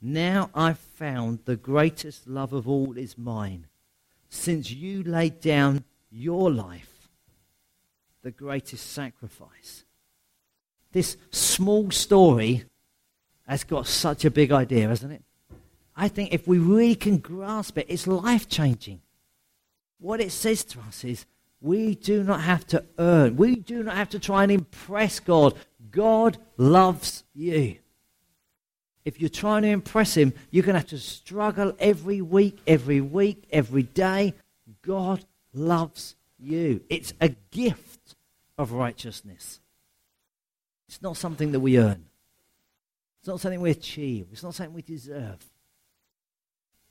Now 0.00 0.50
I've 0.54 0.78
found 0.78 1.40
the 1.44 1.56
greatest 1.56 2.26
love 2.26 2.52
of 2.52 2.68
all 2.68 2.96
is 2.96 3.18
mine, 3.18 3.66
since 4.34 4.70
you 4.70 5.02
laid 5.02 5.40
down 5.40 5.84
your 6.10 6.50
life, 6.50 7.08
the 8.22 8.30
greatest 8.30 8.90
sacrifice. 8.92 9.84
This 10.92 11.16
small 11.30 11.90
story 11.90 12.64
has 13.46 13.64
got 13.64 13.86
such 13.86 14.24
a 14.24 14.30
big 14.30 14.52
idea, 14.52 14.88
hasn't 14.88 15.12
it? 15.12 15.22
I 15.96 16.08
think 16.08 16.32
if 16.32 16.48
we 16.48 16.58
really 16.58 16.96
can 16.96 17.18
grasp 17.18 17.78
it, 17.78 17.86
it's 17.88 18.06
life 18.06 18.48
changing. 18.48 19.00
What 19.98 20.20
it 20.20 20.32
says 20.32 20.64
to 20.64 20.80
us 20.80 21.04
is 21.04 21.26
we 21.60 21.94
do 21.94 22.24
not 22.24 22.40
have 22.40 22.66
to 22.68 22.84
earn. 22.98 23.36
We 23.36 23.56
do 23.56 23.82
not 23.82 23.96
have 23.96 24.10
to 24.10 24.18
try 24.18 24.42
and 24.42 24.52
impress 24.52 25.20
God. 25.20 25.54
God 25.90 26.38
loves 26.56 27.24
you. 27.34 27.76
If 29.04 29.20
you're 29.20 29.28
trying 29.28 29.62
to 29.62 29.68
impress 29.68 30.14
Him, 30.14 30.32
you're 30.50 30.64
going 30.64 30.74
to 30.74 30.80
have 30.80 30.88
to 30.88 30.98
struggle 30.98 31.74
every 31.78 32.20
week, 32.22 32.58
every 32.66 33.00
week, 33.00 33.44
every 33.50 33.82
day. 33.82 34.34
God 34.82 35.24
loves 35.52 36.16
you. 36.38 36.82
It's 36.88 37.12
a 37.20 37.30
gift 37.50 38.16
of 38.56 38.72
righteousness. 38.72 39.60
It's 40.88 41.02
not 41.02 41.16
something 41.16 41.52
that 41.52 41.60
we 41.60 41.78
earn. 41.78 42.06
It's 43.20 43.28
not 43.28 43.40
something 43.40 43.60
we 43.60 43.70
achieve. 43.70 44.28
It's 44.32 44.42
not 44.42 44.54
something 44.54 44.74
we 44.74 44.82
deserve. 44.82 45.38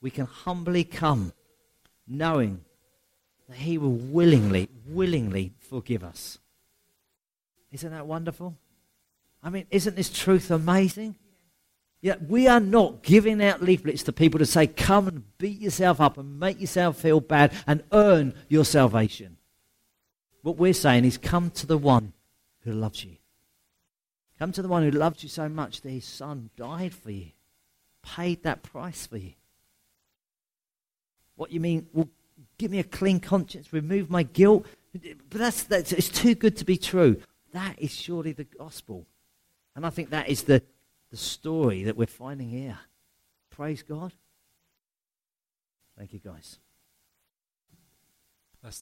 We 0.00 0.10
can 0.10 0.26
humbly 0.26 0.84
come 0.84 1.32
knowing 2.06 2.60
that 3.48 3.56
he 3.56 3.78
will 3.78 3.92
willingly, 3.92 4.68
willingly 4.86 5.52
forgive 5.58 6.04
us. 6.04 6.38
Isn't 7.72 7.90
that 7.90 8.06
wonderful? 8.06 8.56
I 9.42 9.50
mean, 9.50 9.66
isn't 9.70 9.96
this 9.96 10.10
truth 10.10 10.50
amazing? 10.50 11.16
Yeah, 12.04 12.16
we 12.28 12.46
are 12.48 12.60
not 12.60 13.02
giving 13.02 13.42
out 13.42 13.62
leaflets 13.62 14.02
to 14.02 14.12
people 14.12 14.38
to 14.38 14.44
say, 14.44 14.66
come 14.66 15.08
and 15.08 15.38
beat 15.38 15.58
yourself 15.58 16.02
up 16.02 16.18
and 16.18 16.38
make 16.38 16.60
yourself 16.60 16.98
feel 16.98 17.18
bad 17.18 17.54
and 17.66 17.82
earn 17.92 18.34
your 18.50 18.66
salvation. 18.66 19.38
What 20.42 20.58
we're 20.58 20.74
saying 20.74 21.06
is, 21.06 21.16
come 21.16 21.48
to 21.52 21.66
the 21.66 21.78
one 21.78 22.12
who 22.60 22.72
loves 22.72 23.02
you. 23.06 23.16
Come 24.38 24.52
to 24.52 24.60
the 24.60 24.68
one 24.68 24.82
who 24.82 24.90
loved 24.90 25.22
you 25.22 25.30
so 25.30 25.48
much 25.48 25.80
that 25.80 25.88
his 25.88 26.04
son 26.04 26.50
died 26.58 26.92
for 26.92 27.10
you, 27.10 27.28
paid 28.02 28.42
that 28.42 28.62
price 28.62 29.06
for 29.06 29.16
you. 29.16 29.32
What 31.36 31.52
you 31.52 31.60
mean? 31.60 31.86
Well, 31.94 32.10
give 32.58 32.70
me 32.70 32.80
a 32.80 32.84
clean 32.84 33.18
conscience, 33.18 33.72
remove 33.72 34.10
my 34.10 34.24
guilt. 34.24 34.66
But 34.92 35.38
that's, 35.38 35.62
that's 35.62 35.90
it's 35.90 36.10
too 36.10 36.34
good 36.34 36.58
to 36.58 36.66
be 36.66 36.76
true. 36.76 37.22
That 37.54 37.76
is 37.78 37.92
surely 37.94 38.32
the 38.32 38.44
gospel. 38.44 39.06
And 39.74 39.86
I 39.86 39.90
think 39.90 40.10
that 40.10 40.28
is 40.28 40.42
the, 40.42 40.62
the 41.14 41.20
story 41.20 41.84
that 41.84 41.96
we're 41.96 42.06
finding 42.06 42.48
here. 42.48 42.76
Praise 43.48 43.84
God. 43.84 44.12
Thank 45.96 46.12
you, 46.12 46.18
guys. 46.18 46.58